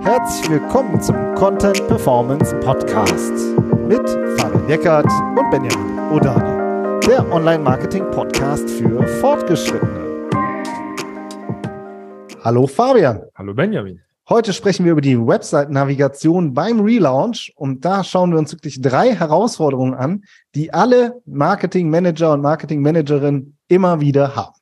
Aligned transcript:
Herzlich 0.00 0.50
willkommen 0.50 1.00
zum 1.00 1.16
Content 1.34 1.86
Performance 1.86 2.54
Podcast 2.60 3.32
mit 3.86 4.08
Fabian 4.38 4.68
Eckert 4.68 5.06
und 5.06 5.50
Benjamin 5.50 5.98
Odani, 6.12 7.00
der 7.06 7.30
Online-Marketing-Podcast 7.32 8.68
für 8.68 9.06
Fortgeschrittene. 9.20 10.28
Hallo 12.42 12.66
Fabian. 12.66 13.22
Hallo 13.36 13.54
Benjamin. 13.54 14.00
Heute 14.28 14.52
sprechen 14.52 14.84
wir 14.84 14.92
über 14.92 15.00
die 15.00 15.18
Website-Navigation 15.18 16.52
beim 16.52 16.80
Relaunch 16.80 17.52
und 17.56 17.84
da 17.84 18.02
schauen 18.02 18.32
wir 18.32 18.38
uns 18.38 18.52
wirklich 18.52 18.82
drei 18.82 19.14
Herausforderungen 19.14 19.94
an, 19.94 20.24
die 20.54 20.72
alle 20.72 21.22
Marketing-Manager 21.26 22.32
und 22.32 22.40
Marketing-Managerinnen 22.40 23.56
immer 23.68 24.00
wieder 24.00 24.34
haben. 24.34 24.54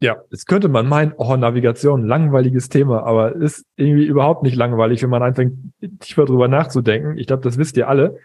Ja, 0.00 0.16
jetzt 0.30 0.46
könnte 0.46 0.68
man 0.68 0.88
meinen, 0.88 1.14
oh, 1.16 1.36
Navigation, 1.36 2.06
langweiliges 2.06 2.68
Thema, 2.68 3.04
aber 3.04 3.34
ist 3.34 3.64
irgendwie 3.76 4.04
überhaupt 4.04 4.42
nicht 4.42 4.54
langweilig, 4.54 5.02
wenn 5.02 5.10
man 5.10 5.22
anfängt, 5.22 5.54
tiefer 6.00 6.26
drüber 6.26 6.48
nachzudenken. 6.48 7.16
Ich 7.16 7.26
glaube, 7.26 7.42
das 7.42 7.56
wisst 7.56 7.78
ihr 7.78 7.88
alle, 7.88 8.18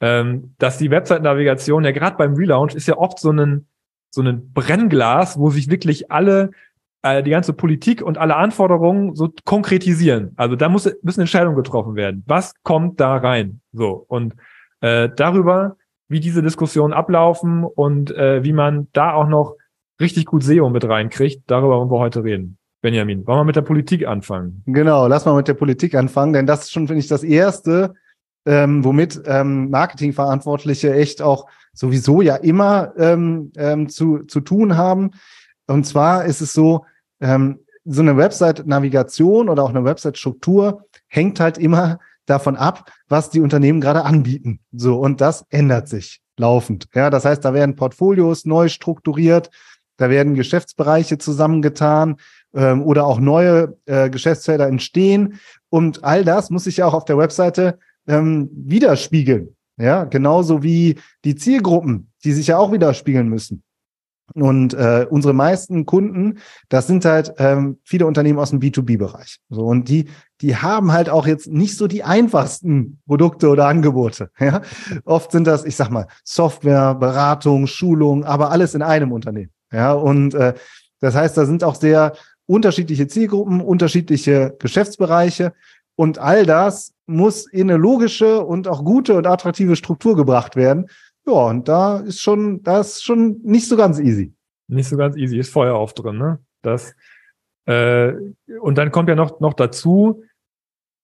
ähm, 0.00 0.54
dass 0.58 0.78
die 0.78 0.90
Website-Navigation 0.90 1.84
ja 1.84 1.90
gerade 1.90 2.16
beim 2.16 2.34
Relaunch 2.34 2.74
ist 2.74 2.86
ja 2.86 2.96
oft 2.96 3.18
so 3.18 3.32
ein, 3.32 3.66
so 4.10 4.22
ein 4.22 4.52
Brennglas, 4.52 5.36
wo 5.36 5.50
sich 5.50 5.68
wirklich 5.68 6.12
alle, 6.12 6.50
äh, 7.02 7.24
die 7.24 7.30
ganze 7.30 7.54
Politik 7.54 8.02
und 8.02 8.18
alle 8.18 8.36
Anforderungen 8.36 9.16
so 9.16 9.32
konkretisieren. 9.44 10.32
Also 10.36 10.54
da 10.54 10.68
muss, 10.68 10.88
müssen 11.02 11.22
Entscheidungen 11.22 11.56
getroffen 11.56 11.96
werden. 11.96 12.22
Was 12.26 12.54
kommt 12.62 13.00
da 13.00 13.16
rein? 13.16 13.60
So. 13.72 14.04
Und 14.06 14.34
äh, 14.80 15.08
darüber, 15.16 15.76
wie 16.08 16.20
diese 16.20 16.42
Diskussionen 16.42 16.92
ablaufen 16.92 17.64
und 17.64 18.12
äh, 18.12 18.44
wie 18.44 18.52
man 18.52 18.86
da 18.92 19.12
auch 19.12 19.26
noch 19.26 19.56
richtig 20.00 20.26
gut 20.26 20.42
SEO 20.42 20.70
mit 20.70 20.86
reinkriegt. 20.86 21.42
Darüber 21.46 21.78
wollen 21.78 21.90
wir 21.90 21.98
heute 21.98 22.24
reden. 22.24 22.58
Benjamin, 22.82 23.26
wollen 23.26 23.40
wir 23.40 23.44
mit 23.44 23.56
der 23.56 23.62
Politik 23.62 24.06
anfangen? 24.06 24.62
Genau, 24.66 25.06
lass 25.08 25.24
mal 25.24 25.34
mit 25.34 25.48
der 25.48 25.54
Politik 25.54 25.94
anfangen, 25.94 26.32
denn 26.32 26.46
das 26.46 26.64
ist 26.64 26.72
schon, 26.72 26.86
finde 26.86 27.00
ich, 27.00 27.08
das 27.08 27.24
Erste, 27.24 27.94
ähm, 28.44 28.84
womit 28.84 29.20
ähm, 29.26 29.70
Marketingverantwortliche 29.70 30.94
echt 30.94 31.20
auch 31.20 31.46
sowieso 31.72 32.22
ja 32.22 32.36
immer 32.36 32.92
ähm, 32.96 33.50
ähm, 33.56 33.88
zu, 33.88 34.24
zu 34.24 34.40
tun 34.40 34.76
haben. 34.76 35.10
Und 35.66 35.84
zwar 35.84 36.26
ist 36.26 36.40
es 36.40 36.52
so, 36.52 36.84
ähm, 37.20 37.60
so 37.84 38.02
eine 38.02 38.16
Website-Navigation 38.16 39.48
oder 39.48 39.62
auch 39.62 39.70
eine 39.70 39.84
Website-Struktur 39.84 40.84
hängt 41.08 41.40
halt 41.40 41.58
immer 41.58 41.98
davon 42.26 42.56
ab, 42.56 42.90
was 43.08 43.30
die 43.30 43.40
Unternehmen 43.40 43.80
gerade 43.80 44.04
anbieten. 44.04 44.60
So, 44.72 44.98
und 44.98 45.20
das 45.20 45.44
ändert 45.50 45.88
sich 45.88 46.20
laufend. 46.36 46.88
Ja, 46.94 47.10
das 47.10 47.24
heißt, 47.24 47.44
da 47.44 47.54
werden 47.54 47.76
Portfolios 47.76 48.44
neu 48.44 48.68
strukturiert, 48.68 49.50
da 49.96 50.10
werden 50.10 50.34
Geschäftsbereiche 50.34 51.18
zusammengetan 51.18 52.16
ähm, 52.54 52.82
oder 52.82 53.06
auch 53.06 53.18
neue 53.18 53.76
äh, 53.86 54.10
Geschäftsfelder 54.10 54.66
entstehen. 54.66 55.38
Und 55.68 56.04
all 56.04 56.24
das 56.24 56.50
muss 56.50 56.64
sich 56.64 56.78
ja 56.78 56.86
auch 56.86 56.94
auf 56.94 57.04
der 57.04 57.18
Webseite 57.18 57.78
ähm, 58.06 58.48
widerspiegeln. 58.52 59.56
Ja, 59.78 60.04
genauso 60.04 60.62
wie 60.62 60.98
die 61.24 61.34
Zielgruppen, 61.34 62.10
die 62.24 62.32
sich 62.32 62.46
ja 62.46 62.56
auch 62.56 62.72
widerspiegeln 62.72 63.28
müssen. 63.28 63.62
Und 64.34 64.74
äh, 64.74 65.06
unsere 65.08 65.34
meisten 65.34 65.86
Kunden, 65.86 66.38
das 66.68 66.86
sind 66.86 67.04
halt 67.04 67.34
ähm, 67.38 67.78
viele 67.84 68.06
Unternehmen 68.06 68.38
aus 68.38 68.50
dem 68.50 68.60
B2B-Bereich. 68.60 69.38
So 69.50 69.66
und 69.66 69.88
die, 69.88 70.06
die 70.40 70.56
haben 70.56 70.92
halt 70.92 71.08
auch 71.08 71.26
jetzt 71.26 71.46
nicht 71.46 71.76
so 71.76 71.86
die 71.86 72.02
einfachsten 72.02 73.00
Produkte 73.06 73.48
oder 73.48 73.66
Angebote. 73.66 74.30
Ja, 74.40 74.62
oft 75.04 75.32
sind 75.32 75.46
das, 75.46 75.64
ich 75.64 75.76
sag 75.76 75.90
mal, 75.90 76.06
Software, 76.24 76.94
Beratung, 76.94 77.66
Schulung, 77.66 78.24
aber 78.24 78.50
alles 78.50 78.74
in 78.74 78.82
einem 78.82 79.12
Unternehmen. 79.12 79.50
Ja, 79.72 79.92
und 79.92 80.34
äh, 80.34 80.54
das 81.00 81.14
heißt, 81.14 81.36
da 81.36 81.44
sind 81.44 81.64
auch 81.64 81.74
sehr 81.74 82.14
unterschiedliche 82.46 83.08
Zielgruppen, 83.08 83.60
unterschiedliche 83.60 84.56
Geschäftsbereiche 84.58 85.52
und 85.96 86.18
all 86.18 86.46
das 86.46 86.94
muss 87.06 87.46
in 87.46 87.70
eine 87.70 87.78
logische 87.78 88.44
und 88.44 88.68
auch 88.68 88.84
gute 88.84 89.14
und 89.14 89.26
attraktive 89.26 89.76
Struktur 89.76 90.16
gebracht 90.16 90.56
werden. 90.56 90.86
Ja, 91.26 91.32
und 91.32 91.68
da 91.68 91.98
ist 91.98 92.20
schon, 92.20 92.62
das 92.62 92.96
ist 92.96 93.04
schon 93.04 93.40
nicht 93.42 93.68
so 93.68 93.76
ganz 93.76 93.98
easy. 93.98 94.32
Nicht 94.68 94.88
so 94.88 94.96
ganz 94.96 95.16
easy, 95.16 95.38
ist 95.38 95.52
Feuer 95.52 95.74
auf 95.74 95.94
drin, 95.94 96.18
ne? 96.18 96.38
Das, 96.62 96.94
äh, 97.66 98.12
und 98.60 98.78
dann 98.78 98.90
kommt 98.90 99.08
ja 99.08 99.14
noch, 99.14 99.40
noch 99.40 99.54
dazu, 99.54 100.24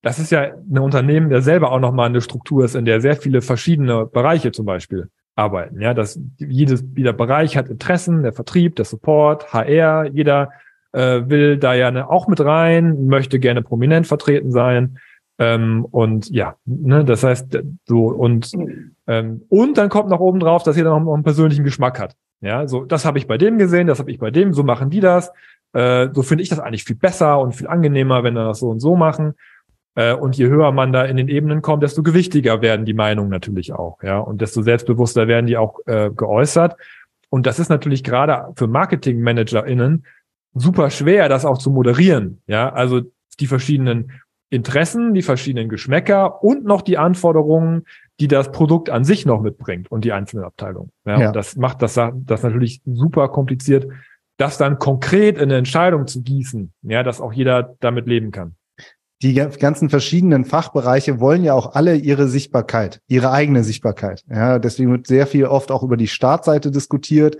das 0.03 0.19
ist 0.19 0.31
ja 0.31 0.43
ein 0.43 0.79
Unternehmen, 0.79 1.29
der 1.29 1.43
selber 1.43 1.71
auch 1.71 1.79
nochmal 1.79 2.07
eine 2.07 2.21
Struktur 2.21 2.65
ist, 2.65 2.75
in 2.75 2.85
der 2.85 3.01
sehr 3.01 3.17
viele 3.17 3.41
verschiedene 3.41 4.07
Bereiche 4.07 4.51
zum 4.51 4.67
Beispiel 4.67 5.11
arbeiten. 5.35 5.81
Ja, 5.81 5.95
dass 5.95 6.21
jedes, 6.39 6.85
jeder 6.95 7.13
Bereich 7.13 7.57
hat 7.57 7.69
Interessen, 7.69 8.23
der 8.23 8.33
Vertrieb, 8.33 8.77
der 8.77 8.85
Support, 8.85 9.53
HR, 9.53 10.07
jeder 10.13 10.51
äh, 10.93 11.23
will 11.27 11.57
da 11.57 11.75
ja 11.75 11.91
ne, 11.91 12.09
auch 12.09 12.29
mit 12.29 12.41
rein, 12.41 13.07
möchte 13.07 13.39
gerne 13.39 13.63
prominent 13.63 14.07
vertreten 14.07 14.53
sein. 14.53 14.99
Ähm, 15.39 15.87
und 15.91 16.31
ja, 16.31 16.57
ne, 16.65 17.05
das 17.05 17.25
heißt, 17.25 17.59
so 17.85 18.07
und 18.09 18.53
ähm, 19.07 19.43
und 19.49 19.79
dann 19.79 19.89
kommt 19.89 20.11
noch 20.11 20.21
oben 20.21 20.41
drauf, 20.41 20.63
dass 20.63 20.77
jeder 20.77 20.99
noch 20.99 21.15
einen 21.15 21.23
persönlichen 21.23 21.65
Geschmack 21.65 21.99
hat. 21.99 22.15
Ja, 22.41 22.69
so 22.69 22.85
das 22.85 23.05
habe 23.05 23.19
ich 23.19 23.27
bei 23.27 23.39
dem 23.39 23.57
gesehen, 23.57 23.87
das 23.87 23.99
habe 23.99 24.11
ich 24.11 24.19
bei 24.19 24.31
dem, 24.31 24.53
so 24.53 24.63
machen 24.63 24.91
die 24.91 25.01
das. 25.01 25.33
Äh, 25.73 26.09
so 26.13 26.23
finde 26.23 26.43
ich 26.43 26.51
das 26.51 26.61
eigentlich 26.61 26.85
viel 26.85 26.97
besser 26.97 27.41
und 27.41 27.55
viel 27.55 27.67
angenehmer, 27.67 28.23
wenn 28.23 28.35
wir 28.35 28.45
das 28.45 28.59
so 28.59 28.69
und 28.69 28.81
so 28.81 28.95
machen. 28.95 29.35
Äh, 29.95 30.15
und 30.15 30.37
je 30.37 30.47
höher 30.47 30.73
man 30.73 30.93
da 30.93 31.05
in 31.05 31.17
den 31.17 31.29
Ebenen 31.29 31.63
kommt, 31.63 31.83
desto 31.83 32.03
gewichtiger 32.03 32.63
werden 32.63 32.87
die 32.87 32.95
Meinungen 32.95 33.31
natürlich 33.31 33.73
auch, 33.73 34.03
ja. 34.03 34.19
Und 34.19 34.41
desto 34.41 34.63
selbstbewusster 34.63 35.29
werden 35.29 35.47
die 35.47 35.57
auch 35.57 35.81
äh, 35.87 36.11
geäußert. 36.11 36.77
Und 37.29 37.47
das 37.47 37.59
ist 37.59 37.69
natürlich 37.69 38.05
gerade 38.05 38.53
für 38.57 38.67
MarketingmanagerInnen 38.67 40.05
super 40.55 40.91
schwer, 40.91 41.29
das 41.29 41.45
auch 41.45 41.59
zu 41.59 41.71
moderieren. 41.71 42.43
Ja, 42.47 42.71
also 42.73 43.03
die 43.41 43.47
verschiedenen 43.47 44.13
Interessen, 44.51 45.15
die 45.15 45.23
verschiedenen 45.23 45.71
Geschmäcker 45.71 46.45
und 46.45 46.65
noch 46.65 46.83
die 46.83 46.99
Anforderungen, 46.99 47.87
die 48.21 48.29
das 48.29 48.53
Produkt 48.53 48.91
an 48.91 49.05
sich 49.05 49.25
noch 49.25 49.41
mitbringt 49.41 49.91
und 49.91 50.05
die 50.05 50.13
einzelnen 50.13 50.45
Abteilungen. 50.45 50.91
Ja, 51.07 51.21
ja. 51.21 51.27
Und 51.29 51.37
das 51.37 51.57
macht 51.57 51.81
das, 51.81 51.95
das 51.95 52.43
natürlich 52.43 52.83
super 52.85 53.29
kompliziert, 53.29 53.91
das 54.37 54.59
dann 54.59 54.79
konkret 54.79 55.37
in 55.37 55.45
eine 55.45 55.57
Entscheidung 55.57 56.07
zu 56.07 56.23
gießen, 56.23 56.73
ja, 56.83 57.03
dass 57.03 57.21
auch 57.21 57.33
jeder 57.33 57.77
damit 57.81 58.07
leben 58.07 58.31
kann 58.31 58.57
die 59.23 59.35
ganzen 59.35 59.89
verschiedenen 59.89 60.45
Fachbereiche 60.45 61.21
wollen 61.21 61.45
ja 61.45 61.55
auch 61.55 61.75
alle 61.75 61.95
ihre 61.95 62.27
Sichtbarkeit, 62.27 63.01
ihre 63.07 63.31
eigene 63.31 63.63
Sichtbarkeit. 63.63 64.25
Ja, 64.29 64.59
deswegen 64.59 64.91
wird 64.91 65.07
sehr 65.07 65.29
viel 65.29 65.47
oft 65.47 65.71
auch 65.71 65.85
über 65.85 65.97
die 65.97 66.09
Startseite 66.09 66.73
diskutiert, 66.73 67.37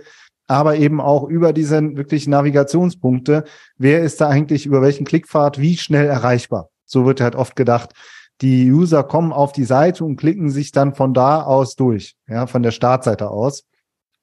aber 0.47 0.77
eben 0.77 1.01
auch 1.01 1.27
über 1.27 1.51
diese 1.51 1.81
wirklich 1.97 2.25
Navigationspunkte. 2.27 3.43
Wer 3.77 4.01
ist 4.01 4.21
da 4.21 4.29
eigentlich 4.29 4.65
über 4.65 4.81
welchen 4.81 5.05
Klickpfad 5.05 5.59
wie 5.59 5.75
schnell 5.75 6.05
erreichbar? 6.05 6.69
So 6.85 7.05
wird 7.05 7.19
halt 7.19 7.35
oft 7.35 7.57
gedacht. 7.57 7.91
Die 8.39 8.71
User 8.71 9.03
kommen 9.03 9.33
auf 9.33 9.51
die 9.51 9.65
Seite 9.65 10.05
und 10.05 10.15
klicken 10.15 10.49
sich 10.49 10.71
dann 10.71 10.95
von 10.95 11.13
da 11.13 11.43
aus 11.43 11.75
durch, 11.75 12.15
ja, 12.27 12.47
von 12.47 12.63
der 12.63 12.71
Startseite 12.71 13.29
aus. 13.29 13.65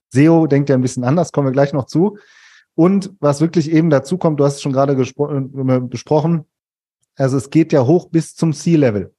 SEO 0.08 0.46
denkt 0.46 0.70
ja 0.70 0.76
ein 0.76 0.82
bisschen 0.82 1.04
anders, 1.04 1.30
kommen 1.30 1.48
wir 1.48 1.52
gleich 1.52 1.74
noch 1.74 1.84
zu. 1.84 2.16
Und 2.74 3.12
was 3.20 3.42
wirklich 3.42 3.70
eben 3.70 3.90
dazu 3.90 4.16
kommt, 4.16 4.40
du 4.40 4.44
hast 4.44 4.56
es 4.56 4.62
schon 4.62 4.72
gerade 4.72 4.94
äh, 4.94 5.80
besprochen, 5.80 6.46
also 7.16 7.36
es 7.36 7.50
geht 7.50 7.72
ja 7.72 7.86
hoch 7.86 8.08
bis 8.10 8.34
zum 8.34 8.52
C-Level. 8.52 9.12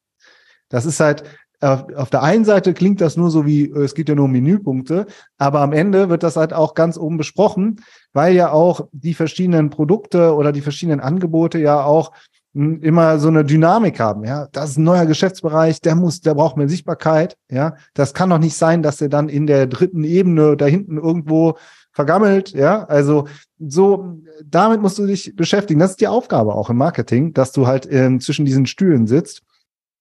Das 0.69 0.85
ist 0.85 0.99
halt, 0.99 1.23
auf 1.61 2.09
der 2.09 2.23
einen 2.23 2.43
Seite 2.43 2.73
klingt 2.73 3.01
das 3.01 3.17
nur 3.17 3.29
so 3.29 3.45
wie, 3.45 3.69
es 3.71 3.93
geht 3.93 4.09
ja 4.09 4.15
nur 4.15 4.25
um 4.25 4.31
Menüpunkte, 4.31 5.05
aber 5.37 5.59
am 5.59 5.73
Ende 5.73 6.09
wird 6.09 6.23
das 6.23 6.35
halt 6.35 6.53
auch 6.53 6.73
ganz 6.73 6.97
oben 6.97 7.17
besprochen, 7.17 7.81
weil 8.13 8.33
ja 8.33 8.51
auch 8.51 8.87
die 8.91 9.13
verschiedenen 9.13 9.69
Produkte 9.69 10.33
oder 10.33 10.51
die 10.51 10.61
verschiedenen 10.61 10.99
Angebote 10.99 11.59
ja 11.59 11.83
auch 11.83 12.13
hm, 12.55 12.81
immer 12.81 13.19
so 13.19 13.27
eine 13.27 13.45
Dynamik 13.45 13.99
haben, 13.99 14.25
ja. 14.25 14.47
Das 14.51 14.71
ist 14.71 14.77
ein 14.77 14.83
neuer 14.83 15.05
Geschäftsbereich, 15.05 15.81
der 15.81 15.95
muss, 15.95 16.21
der 16.21 16.33
braucht 16.33 16.57
mehr 16.57 16.67
Sichtbarkeit, 16.67 17.37
ja. 17.49 17.75
Das 17.93 18.13
kann 18.15 18.31
doch 18.31 18.39
nicht 18.39 18.57
sein, 18.57 18.81
dass 18.81 18.99
er 18.99 19.09
dann 19.09 19.29
in 19.29 19.45
der 19.45 19.67
dritten 19.67 20.03
Ebene 20.03 20.57
da 20.57 20.65
hinten 20.65 20.97
irgendwo 20.97 21.57
vergammelt, 21.91 22.51
ja. 22.51 22.83
Also 22.85 23.27
so, 23.59 24.17
damit 24.43 24.81
musst 24.81 24.97
du 24.97 25.05
dich 25.05 25.35
beschäftigen. 25.35 25.79
Das 25.79 25.91
ist 25.91 26.01
die 26.01 26.07
Aufgabe 26.07 26.55
auch 26.55 26.69
im 26.69 26.77
Marketing, 26.77 27.33
dass 27.33 27.51
du 27.51 27.67
halt 27.67 27.87
ähm, 27.91 28.19
zwischen 28.19 28.45
diesen 28.45 28.65
Stühlen 28.65 29.07
sitzt. 29.07 29.43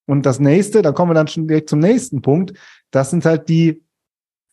Und 0.06 0.26
das 0.26 0.40
nächste, 0.40 0.82
da 0.82 0.92
kommen 0.92 1.10
wir 1.10 1.14
dann 1.14 1.28
schon 1.28 1.46
direkt 1.46 1.68
zum 1.68 1.78
nächsten 1.78 2.22
Punkt. 2.22 2.52
Das 2.90 3.10
sind 3.10 3.24
halt 3.24 3.48
die 3.48 3.82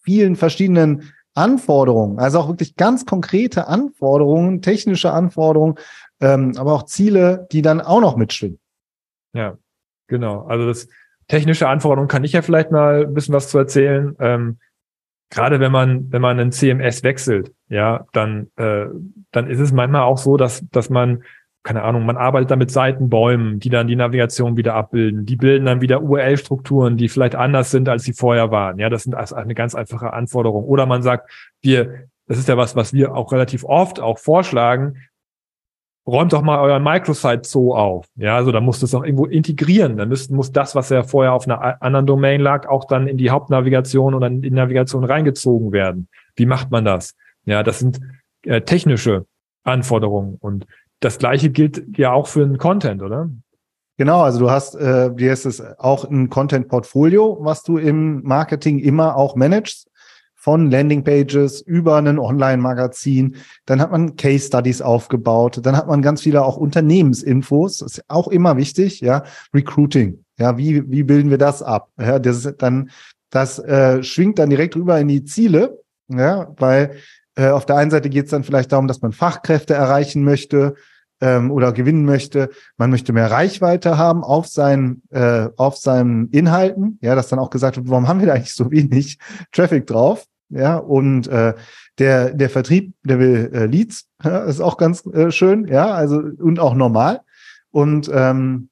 vielen 0.03 0.35
verschiedenen 0.35 1.11
Anforderungen, 1.33 2.17
also 2.17 2.39
auch 2.39 2.47
wirklich 2.47 2.75
ganz 2.75 3.05
konkrete 3.05 3.67
Anforderungen, 3.67 4.61
technische 4.63 5.11
Anforderungen, 5.11 5.75
ähm, 6.19 6.53
aber 6.57 6.73
auch 6.73 6.83
Ziele, 6.83 7.47
die 7.51 7.61
dann 7.61 7.79
auch 7.79 8.01
noch 8.01 8.15
mitschwingen. 8.15 8.59
Ja, 9.33 9.57
genau. 10.07 10.45
Also 10.47 10.65
das 10.65 10.87
technische 11.27 11.67
Anforderungen 11.67 12.07
kann 12.07 12.23
ich 12.23 12.31
ja 12.31 12.41
vielleicht 12.41 12.71
mal 12.71 13.05
ein 13.05 13.13
bisschen 13.13 13.35
was 13.35 13.49
zu 13.49 13.57
erzählen. 13.59 14.15
Ähm, 14.19 14.57
gerade 15.29 15.59
wenn 15.59 15.71
man, 15.71 16.11
wenn 16.11 16.21
man 16.21 16.39
ein 16.39 16.51
CMS 16.51 17.03
wechselt, 17.03 17.51
ja, 17.69 18.05
dann, 18.13 18.47
äh, 18.55 18.85
dann 19.31 19.49
ist 19.49 19.59
es 19.59 19.71
manchmal 19.71 20.03
auch 20.03 20.17
so, 20.17 20.37
dass, 20.37 20.65
dass 20.71 20.89
man, 20.89 21.23
keine 21.63 21.83
Ahnung, 21.83 22.05
man 22.05 22.15
arbeitet 22.15 22.51
da 22.51 22.55
mit 22.55 22.71
Seitenbäumen, 22.71 23.59
die 23.59 23.69
dann 23.69 23.87
die 23.87 23.97
Navigation 23.97 24.55
wieder 24.55 24.75
abbilden. 24.75 25.25
Die 25.25 25.35
bilden 25.35 25.65
dann 25.65 25.81
wieder 25.81 26.01
URL-Strukturen, 26.01 26.95
die 26.95 27.09
vielleicht 27.09 27.35
anders 27.35 27.71
sind, 27.71 27.89
als 27.89 28.03
sie 28.03 28.13
vorher 28.13 28.51
waren. 28.51 28.79
Ja, 28.79 28.89
das 28.89 29.03
sind 29.03 29.15
also 29.15 29.35
eine 29.35 29.53
ganz 29.53 29.75
einfache 29.75 30.13
Anforderung. 30.13 30.63
Oder 30.63 30.85
man 30.85 31.01
sagt, 31.01 31.29
wir, 31.61 32.07
das 32.27 32.37
ist 32.37 32.47
ja 32.47 32.55
was, 32.55 32.77
was 32.77 32.93
wir 32.93 33.13
auch 33.13 33.33
relativ 33.33 33.65
oft 33.65 33.99
auch 33.99 34.17
vorschlagen. 34.17 34.95
Räumt 36.07 36.31
doch 36.31 36.41
mal 36.41 36.59
euren 36.59 36.83
Microsite 36.83 37.41
Zoo 37.43 37.75
auf. 37.75 38.05
Ja, 38.15 38.37
also 38.37 38.51
da 38.51 38.61
musst 38.61 38.81
du 38.81 38.85
es 38.85 38.95
auch 38.95 39.03
irgendwo 39.03 39.25
integrieren. 39.25 39.97
Dann 39.97 40.07
müsst, 40.09 40.31
muss 40.31 40.51
das, 40.51 40.73
was 40.73 40.89
ja 40.89 41.03
vorher 41.03 41.33
auf 41.33 41.45
einer 41.45 41.81
anderen 41.81 42.05
Domain 42.05 42.39
lag, 42.39 42.67
auch 42.67 42.85
dann 42.85 43.07
in 43.07 43.17
die 43.17 43.29
Hauptnavigation 43.29 44.15
oder 44.15 44.27
in 44.27 44.41
die 44.41 44.51
Navigation 44.51 45.03
reingezogen 45.03 45.71
werden. 45.71 46.07
Wie 46.35 46.45
macht 46.45 46.71
man 46.71 46.85
das? 46.85 47.13
Ja, 47.45 47.61
das 47.61 47.79
sind 47.79 47.99
äh, 48.43 48.61
technische 48.61 49.25
Anforderungen 49.63 50.37
und 50.39 50.65
das 51.01 51.19
gleiche 51.19 51.49
gilt 51.49 51.97
ja 51.97 52.13
auch 52.13 52.27
für 52.27 52.45
den 52.45 52.57
Content, 52.57 53.03
oder? 53.03 53.29
Genau, 53.97 54.21
also 54.21 54.39
du 54.39 54.49
hast, 54.49 54.75
äh, 54.75 55.15
wie 55.17 55.29
heißt 55.29 55.45
es, 55.45 55.61
auch 55.79 56.05
ein 56.05 56.29
Content-Portfolio, 56.29 57.37
was 57.41 57.63
du 57.63 57.77
im 57.77 58.23
Marketing 58.23 58.79
immer 58.79 59.15
auch 59.15 59.35
managst 59.35 59.89
von 60.47 60.71
Landingpages 60.71 61.59
über 61.59 61.97
ein 61.97 62.17
Online-Magazin. 62.17 63.35
Dann 63.65 63.81
hat 63.81 63.91
man 63.91 64.15
Case 64.15 64.47
Studies 64.47 64.81
aufgebaut. 64.81 65.59
Dann 65.61 65.75
hat 65.75 65.89
man 65.89 66.01
ganz 66.01 66.21
viele 66.21 66.45
auch 66.45 66.55
Unternehmensinfos. 66.55 67.79
Das 67.79 67.97
ist 67.97 68.05
auch 68.07 68.29
immer 68.29 68.55
wichtig. 68.55 69.01
Ja, 69.01 69.23
Recruiting. 69.53 70.23
Ja, 70.39 70.57
wie, 70.57 70.89
wie 70.89 71.03
bilden 71.03 71.31
wir 71.31 71.37
das 71.37 71.61
ab? 71.61 71.89
Ja, 71.99 72.17
das 72.17 72.45
ist 72.45 72.61
dann, 72.61 72.91
das 73.29 73.59
äh, 73.59 74.01
schwingt 74.03 74.39
dann 74.39 74.49
direkt 74.49 74.77
rüber 74.77 74.97
in 74.97 75.09
die 75.09 75.25
Ziele. 75.25 75.81
Ja, 76.07 76.47
weil 76.55 76.95
äh, 77.35 77.49
auf 77.49 77.65
der 77.65 77.75
einen 77.75 77.91
Seite 77.91 78.09
geht 78.09 78.23
es 78.23 78.31
dann 78.31 78.45
vielleicht 78.45 78.71
darum, 78.71 78.87
dass 78.87 79.01
man 79.01 79.11
Fachkräfte 79.11 79.73
erreichen 79.73 80.23
möchte 80.23 80.75
ähm, 81.19 81.51
oder 81.51 81.73
gewinnen 81.73 82.05
möchte. 82.05 82.51
Man 82.77 82.89
möchte 82.89 83.11
mehr 83.11 83.29
Reichweite 83.29 83.97
haben 83.97 84.23
auf 84.23 84.47
seinen, 84.47 85.03
äh, 85.09 85.49
auf 85.57 85.75
seinen 85.75 86.29
Inhalten. 86.29 86.99
Ja, 87.01 87.15
dass 87.15 87.27
dann 87.27 87.39
auch 87.39 87.49
gesagt 87.49 87.75
wird, 87.75 87.89
warum 87.89 88.07
haben 88.07 88.21
wir 88.21 88.27
da 88.27 88.33
eigentlich 88.35 88.55
so 88.55 88.71
wenig 88.71 89.17
Traffic 89.51 89.85
drauf? 89.87 90.25
Ja, 90.49 90.77
und 90.77 91.27
äh, 91.27 91.53
der, 91.99 92.33
der 92.33 92.49
Vertrieb, 92.49 92.93
der 93.03 93.19
will 93.19 93.51
äh, 93.53 93.65
Leads, 93.65 94.07
ja, 94.23 94.43
ist 94.45 94.61
auch 94.61 94.77
ganz 94.77 95.05
äh, 95.05 95.31
schön, 95.31 95.67
ja, 95.67 95.91
also 95.93 96.17
und 96.17 96.59
auch 96.59 96.73
normal. 96.73 97.21
Und, 97.71 98.09
ähm, 98.13 98.69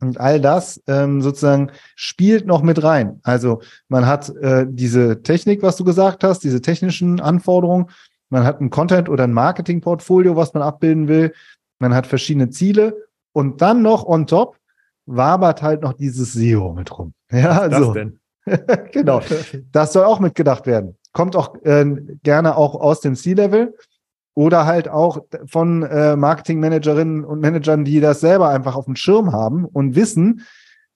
und 0.00 0.20
all 0.20 0.40
das 0.40 0.80
ähm, 0.86 1.22
sozusagen 1.22 1.72
spielt 1.96 2.46
noch 2.46 2.62
mit 2.62 2.84
rein. 2.84 3.18
Also 3.24 3.62
man 3.88 4.06
hat 4.06 4.28
äh, 4.36 4.64
diese 4.68 5.22
Technik, 5.22 5.62
was 5.62 5.76
du 5.76 5.84
gesagt 5.84 6.22
hast, 6.22 6.44
diese 6.44 6.62
technischen 6.62 7.20
Anforderungen, 7.20 7.86
man 8.30 8.44
hat 8.44 8.60
ein 8.60 8.70
Content- 8.70 9.08
oder 9.08 9.24
ein 9.24 9.32
Marketing-Portfolio, 9.32 10.36
was 10.36 10.54
man 10.54 10.62
abbilden 10.62 11.08
will, 11.08 11.32
man 11.80 11.94
hat 11.94 12.06
verschiedene 12.06 12.50
Ziele 12.50 13.08
und 13.32 13.60
dann 13.60 13.82
noch 13.82 14.06
on 14.06 14.26
top 14.26 14.56
wabert 15.06 15.62
halt 15.62 15.82
noch 15.82 15.94
dieses 15.94 16.32
SEO 16.32 16.74
mit 16.74 16.96
rum. 16.96 17.12
Ja, 17.32 17.70
was 17.70 17.74
also. 17.74 17.94
genau. 18.92 19.20
Das 19.72 19.92
soll 19.92 20.04
auch 20.04 20.20
mitgedacht 20.20 20.66
werden 20.66 20.97
kommt 21.12 21.36
auch 21.36 21.54
äh, 21.64 21.84
gerne 22.22 22.56
auch 22.56 22.74
aus 22.74 23.00
dem 23.00 23.14
C-Level 23.14 23.74
oder 24.34 24.66
halt 24.66 24.88
auch 24.88 25.24
von 25.46 25.82
äh, 25.82 26.14
Marketingmanagerinnen 26.16 27.24
und 27.24 27.40
Managern, 27.40 27.84
die 27.84 28.00
das 28.00 28.20
selber 28.20 28.50
einfach 28.50 28.76
auf 28.76 28.84
dem 28.84 28.96
Schirm 28.96 29.32
haben 29.32 29.64
und 29.64 29.96
wissen, 29.96 30.46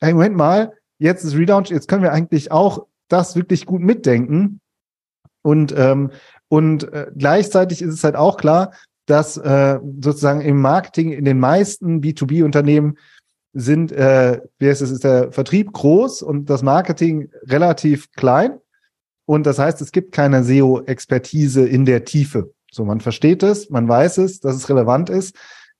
hey, 0.00 0.12
Moment 0.12 0.36
mal, 0.36 0.72
jetzt 0.98 1.24
ist 1.24 1.36
Relaunch, 1.36 1.70
jetzt 1.70 1.88
können 1.88 2.02
wir 2.02 2.12
eigentlich 2.12 2.52
auch 2.52 2.86
das 3.08 3.34
wirklich 3.34 3.66
gut 3.66 3.82
mitdenken. 3.82 4.60
Und, 5.42 5.74
ähm, 5.76 6.12
und 6.48 6.92
äh, 6.92 7.10
gleichzeitig 7.16 7.82
ist 7.82 7.94
es 7.94 8.04
halt 8.04 8.14
auch 8.14 8.36
klar, 8.36 8.72
dass 9.06 9.36
äh, 9.36 9.80
sozusagen 10.00 10.40
im 10.40 10.60
Marketing 10.60 11.12
in 11.12 11.24
den 11.24 11.40
meisten 11.40 12.00
B2B-Unternehmen 12.00 12.96
sind, 13.52 13.92
äh, 13.92 14.40
wie 14.58 14.68
heißt 14.68 14.82
es, 14.82 14.90
ist 14.90 15.04
der 15.04 15.32
Vertrieb 15.32 15.72
groß 15.72 16.22
und 16.22 16.48
das 16.48 16.62
Marketing 16.62 17.30
relativ 17.44 18.10
klein. 18.12 18.58
Und 19.32 19.46
das 19.46 19.58
heißt, 19.58 19.80
es 19.80 19.92
gibt 19.92 20.12
keine 20.12 20.44
SEO-Expertise 20.44 21.66
in 21.66 21.86
der 21.86 22.04
Tiefe. 22.04 22.52
So, 22.70 22.84
man 22.84 23.00
versteht 23.00 23.42
es, 23.42 23.70
man 23.70 23.88
weiß 23.88 24.18
es, 24.18 24.40
dass 24.40 24.54
es 24.54 24.68
relevant 24.68 25.08
ist, 25.08 25.34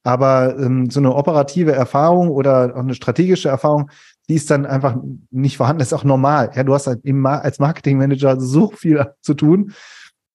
aber 0.05 0.57
ähm, 0.59 0.89
so 0.89 1.01
eine 1.01 1.15
operative 1.15 1.73
Erfahrung 1.73 2.31
oder 2.31 2.75
auch 2.75 2.81
eine 2.81 2.95
strategische 2.95 3.51
Erfahrung, 3.51 3.91
die 4.31 4.37
ist 4.37 4.51
dann 4.51 4.65
einfach 4.65 4.97
nicht 5.31 5.59
vorhanden. 5.59 5.81
Das 5.81 5.89
ist 5.89 5.93
auch 5.93 6.03
normal. 6.03 6.51
Ja, 6.55 6.65
du 6.65 6.73
hast 6.73 6.87
halt 6.87 7.01
im, 7.05 7.27
als 7.27 7.59
Marketingmanager 7.59 8.41
so 8.41 8.71
viel 8.71 9.05
zu 9.21 9.35
tun. 9.35 9.75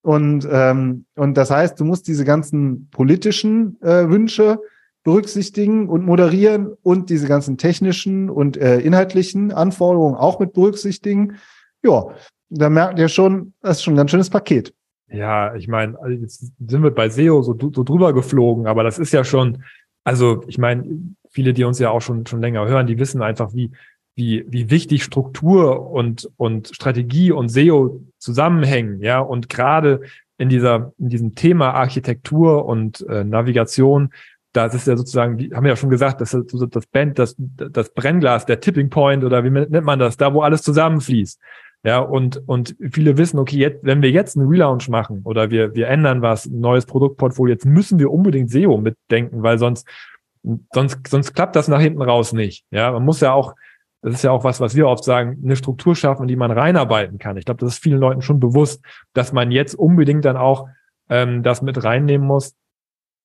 Und, 0.03 0.47
ähm, 0.51 1.05
und 1.15 1.37
das 1.37 1.49
heißt, 1.49 1.79
du 1.79 1.85
musst 1.85 2.07
diese 2.07 2.23
ganzen 2.23 2.87
politischen 2.91 3.81
äh, 3.81 4.07
Wünsche 4.07 4.59
berücksichtigen 5.03 5.89
und 5.89 6.05
moderieren 6.05 6.71
und 6.83 7.09
diese 7.09 7.27
ganzen 7.27 7.57
technischen 7.57 8.29
und 8.29 8.57
äh, 8.57 8.77
inhaltlichen 8.77 9.51
Anforderungen 9.51 10.13
auch 10.13 10.39
mit 10.39 10.53
berücksichtigen. 10.53 11.37
Ja, 11.81 12.09
da 12.49 12.69
merkt 12.69 12.99
ihr 12.99 13.09
schon, 13.09 13.53
das 13.61 13.77
ist 13.77 13.83
schon 13.83 13.93
ein 13.93 13.97
ganz 13.97 14.11
schönes 14.11 14.29
Paket. 14.29 14.73
Ja, 15.09 15.55
ich 15.55 15.67
meine, 15.67 15.97
jetzt 16.21 16.51
sind 16.59 16.83
wir 16.83 16.91
bei 16.91 17.09
SEO 17.09 17.41
so, 17.41 17.57
so 17.57 17.83
drüber 17.83 18.13
geflogen, 18.13 18.67
aber 18.67 18.83
das 18.83 18.99
ist 18.99 19.13
ja 19.13 19.23
schon, 19.23 19.63
also 20.03 20.43
ich 20.47 20.57
meine, 20.57 20.85
viele, 21.29 21.53
die 21.53 21.63
uns 21.63 21.79
ja 21.79 21.91
auch 21.91 22.01
schon, 22.01 22.25
schon 22.25 22.41
länger 22.41 22.67
hören, 22.67 22.87
die 22.87 22.99
wissen 22.99 23.21
einfach, 23.21 23.53
wie, 23.53 23.71
wie, 24.15 24.45
wie 24.49 24.69
wichtig 24.69 25.03
Struktur 25.03 25.89
und, 25.91 26.29
und 26.35 26.69
Strategie 26.73 27.31
und 27.31 27.49
SEO 27.49 28.01
zusammenhängen, 28.17 29.01
ja, 29.01 29.19
und 29.19 29.47
gerade 29.47 30.01
in 30.37 30.49
dieser, 30.49 30.93
in 30.99 31.09
diesem 31.09 31.35
Thema 31.35 31.71
Architektur 31.71 32.65
und 32.65 33.05
äh, 33.07 33.23
Navigation, 33.23 34.11
das 34.53 34.73
ist 34.73 34.87
ja 34.87 34.97
sozusagen, 34.97 35.37
wie 35.37 35.53
haben 35.53 35.63
wir 35.63 35.71
ja 35.71 35.75
schon 35.75 35.89
gesagt, 35.89 36.19
das 36.19 36.31
das 36.31 36.87
Band, 36.87 37.19
das, 37.19 37.35
das 37.37 37.93
Brennglas, 37.93 38.45
der 38.45 38.59
Tipping 38.59 38.89
Point 38.89 39.23
oder 39.23 39.43
wie 39.43 39.51
nennt 39.51 39.85
man 39.85 39.99
das, 39.99 40.17
da 40.17 40.33
wo 40.33 40.41
alles 40.41 40.63
zusammenfließt. 40.63 41.39
Ja, 41.83 41.99
und, 41.99 42.41
und 42.47 42.75
viele 42.91 43.17
wissen, 43.17 43.39
okay, 43.39 43.57
jetzt, 43.57 43.83
wenn 43.83 44.01
wir 44.01 44.11
jetzt 44.11 44.37
einen 44.37 44.47
Relaunch 44.47 44.89
machen 44.89 45.21
oder 45.23 45.51
wir, 45.51 45.75
wir 45.75 45.87
ändern 45.87 46.21
was, 46.21 46.45
ein 46.45 46.59
neues 46.59 46.85
Produktportfolio, 46.85 47.53
jetzt 47.53 47.65
müssen 47.65 47.99
wir 47.99 48.11
unbedingt 48.11 48.49
SEO 48.49 48.77
mitdenken, 48.77 49.43
weil 49.43 49.57
sonst, 49.57 49.87
sonst, 50.73 51.07
sonst 51.07 51.33
klappt 51.33 51.55
das 51.55 51.67
nach 51.67 51.79
hinten 51.79 52.01
raus 52.01 52.33
nicht. 52.33 52.65
Ja, 52.71 52.91
man 52.91 53.05
muss 53.05 53.21
ja 53.21 53.31
auch, 53.31 53.55
das 54.01 54.15
ist 54.15 54.23
ja 54.23 54.31
auch 54.31 54.43
was, 54.43 54.59
was 54.59 54.75
wir 54.75 54.87
oft 54.87 55.03
sagen, 55.03 55.39
eine 55.43 55.55
Struktur 55.55 55.95
schaffen, 55.95 56.23
in 56.23 56.27
die 56.27 56.35
man 56.35 56.51
reinarbeiten 56.51 57.19
kann. 57.19 57.37
Ich 57.37 57.45
glaube, 57.45 57.59
das 57.59 57.75
ist 57.75 57.83
vielen 57.83 57.99
Leuten 57.99 58.21
schon 58.21 58.39
bewusst, 58.39 58.83
dass 59.13 59.31
man 59.31 59.51
jetzt 59.51 59.75
unbedingt 59.75 60.25
dann 60.25 60.37
auch 60.37 60.67
ähm, 61.09 61.43
das 61.43 61.61
mit 61.61 61.83
reinnehmen 61.83 62.27
muss. 62.27 62.55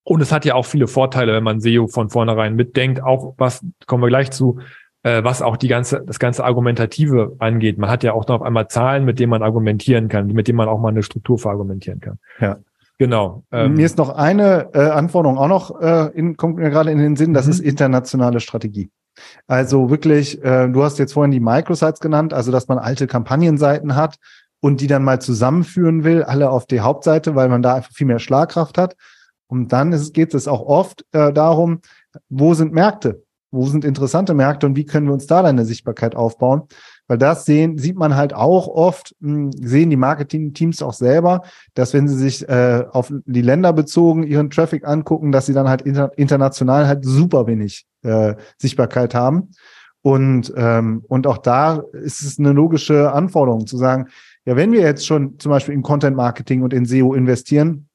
Und 0.05 0.21
es 0.21 0.33
hat 0.33 0.45
ja 0.45 0.55
auch 0.55 0.67
viele 0.67 0.89
Vorteile, 0.89 1.33
wenn 1.33 1.45
man 1.45 1.61
SEO 1.61 1.87
von 1.87 2.11
vornherein 2.11 2.55
mitdenkt. 2.55 3.03
Auch 3.03 3.35
was, 3.39 3.65
kommen 3.87 4.03
wir 4.03 4.09
gleich 4.09 4.31
zu, 4.31 4.61
äh, 5.03 5.23
was 5.25 5.43
auch 5.43 5.57
die 5.57 5.69
ganze, 5.69 6.03
das 6.07 6.19
ganze 6.19 6.45
Argumentative 6.45 7.37
angeht. 7.39 7.79
Man 7.79 7.91
hat 7.91 8.03
ja 8.03 8.13
auch 8.13 8.27
noch 8.29 8.37
auf 8.37 8.43
einmal 8.43 8.69
Zahlen, 8.69 9.05
mit 9.05 9.19
denen 9.19 9.31
man 9.31 9.43
argumentieren 9.43 10.09
kann, 10.09 10.27
mit 10.29 10.49
denen 10.49 10.57
man 10.57 10.69
auch 10.69 10.79
mal 10.79 10.89
eine 10.89 11.03
Struktur 11.03 11.39
verargumentieren 11.39 12.01
kann. 12.01 12.19
Ja. 12.41 12.59
Genau. 12.99 13.43
Ähm, 13.51 13.75
mir 13.75 13.87
ist 13.87 13.99
noch 13.99 14.11
eine 14.11 14.69
äh, 14.75 14.79
Anforderung 14.79 15.37
auch 15.37 15.49
noch, 15.49 15.81
äh, 15.81 16.11
in, 16.15 16.37
kommt 16.37 16.57
mir 16.57 16.71
gerade 16.71 16.93
in 16.93 16.99
den 16.99 17.17
Sinn, 17.17 17.35
das 17.35 17.47
mhm. 17.47 17.53
ist 17.53 17.61
internationale 17.61 18.39
Strategie. 18.39 18.91
Also 19.49 19.91
wirklich, 19.91 20.43
äh, 20.45 20.69
du 20.69 20.85
hast 20.85 20.99
jetzt 20.99 21.15
vorhin 21.15 21.33
die 21.33 21.41
Microsites 21.41 22.01
genannt, 22.01 22.33
also 22.33 22.53
dass 22.53 22.69
man 22.69 22.79
alte 22.79 23.09
Kampagnenseiten 23.09 23.97
hat 23.97 24.17
und 24.61 24.81
die 24.81 24.87
dann 24.87 25.03
mal 25.03 25.21
zusammenführen 25.21 26.05
will, 26.05 26.23
alle 26.23 26.51
auf 26.51 26.67
die 26.67 26.81
Hauptseite, 26.81 27.35
weil 27.35 27.49
man 27.49 27.63
da 27.63 27.75
einfach 27.75 27.93
viel 27.93 28.07
mehr 28.07 28.21
Schlagkraft 28.21 28.79
hat. 28.79 28.95
Und 29.49 29.73
dann 29.73 29.91
geht 30.13 30.33
es 30.35 30.47
auch 30.47 30.63
oft 30.63 31.05
äh, 31.13 31.33
darum, 31.33 31.81
wo 32.29 32.55
sind 32.55 32.73
Märkte? 32.73 33.25
Wo 33.53 33.67
sind 33.67 33.85
interessante 33.85 34.35
Märkte 34.35 34.67
und 34.67 34.77
wie 34.77 34.87
können 34.87 35.07
wir 35.07 35.13
uns 35.13 35.27
da 35.27 35.45
eine 35.45 35.65
Sichtbarkeit 35.65 36.17
aufbauen? 36.17 36.63
Weil 37.07 37.19
das 37.19 37.45
sehen, 37.45 37.77
sieht 37.79 37.97
man 37.97 38.17
halt 38.17 38.33
auch 38.33 38.67
oft, 38.67 39.15
hm, 39.21 39.53
sehen 39.53 39.91
die 39.91 39.97
Marketing-Teams 39.97 40.83
auch 40.83 40.95
selber, 40.95 41.43
dass 41.75 41.93
wenn 41.93 42.09
sie 42.09 42.17
sich 42.17 42.49
äh, 42.49 42.85
auf 42.91 43.13
die 43.27 43.43
Länder 43.43 43.73
bezogen 43.73 44.23
ihren 44.23 44.51
Traffic 44.51 44.89
angucken, 44.89 45.31
dass 45.31 45.47
sie 45.47 45.53
dann 45.53 45.69
halt 45.69 45.83
inter 45.83 46.11
international 46.17 46.87
halt 46.87 47.05
super 47.05 47.47
wenig 47.47 47.87
äh, 48.03 48.35
Sichtbarkeit 48.57 49.15
haben. 49.15 49.51
Und, 50.01 50.53
ähm, 50.57 51.05
und 51.07 51.27
auch 51.27 51.39
da 51.39 51.83
ist 51.93 52.23
es 52.23 52.39
eine 52.39 52.53
logische 52.53 53.13
Anforderung 53.13 53.67
zu 53.67 53.77
sagen, 53.77 54.09
ja, 54.45 54.57
wenn 54.57 54.73
wir 54.73 54.81
jetzt 54.81 55.07
schon 55.07 55.39
zum 55.39 55.51
Beispiel 55.51 55.75
in 55.75 55.83
Content 55.83 56.17
Marketing 56.17 56.63
und 56.63 56.73
in 56.73 56.87
SEO 56.87 57.15
investieren, 57.15 57.89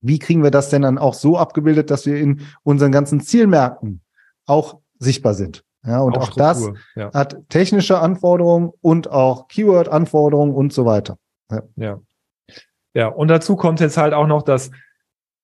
wie 0.00 0.18
kriegen 0.18 0.42
wir 0.42 0.50
das 0.50 0.68
denn 0.68 0.82
dann 0.82 0.98
auch 0.98 1.14
so 1.14 1.38
abgebildet, 1.38 1.90
dass 1.90 2.06
wir 2.06 2.18
in 2.18 2.42
unseren 2.62 2.92
ganzen 2.92 3.20
Zielmärkten 3.20 4.02
auch 4.46 4.80
sichtbar 4.98 5.34
sind. 5.34 5.64
Ja, 5.86 6.00
und 6.00 6.16
auch, 6.16 6.30
auch 6.30 6.34
das 6.34 6.68
ja. 6.96 7.12
hat 7.12 7.38
technische 7.48 8.00
Anforderungen 8.00 8.72
und 8.80 9.10
auch 9.10 9.48
Keyword-Anforderungen 9.48 10.54
und 10.54 10.72
so 10.72 10.84
weiter. 10.84 11.18
Ja. 11.50 11.62
ja. 11.76 12.00
Ja, 12.94 13.06
und 13.08 13.28
dazu 13.28 13.54
kommt 13.54 13.80
jetzt 13.80 13.96
halt 13.96 14.12
auch 14.12 14.26
noch 14.26 14.42
das 14.42 14.70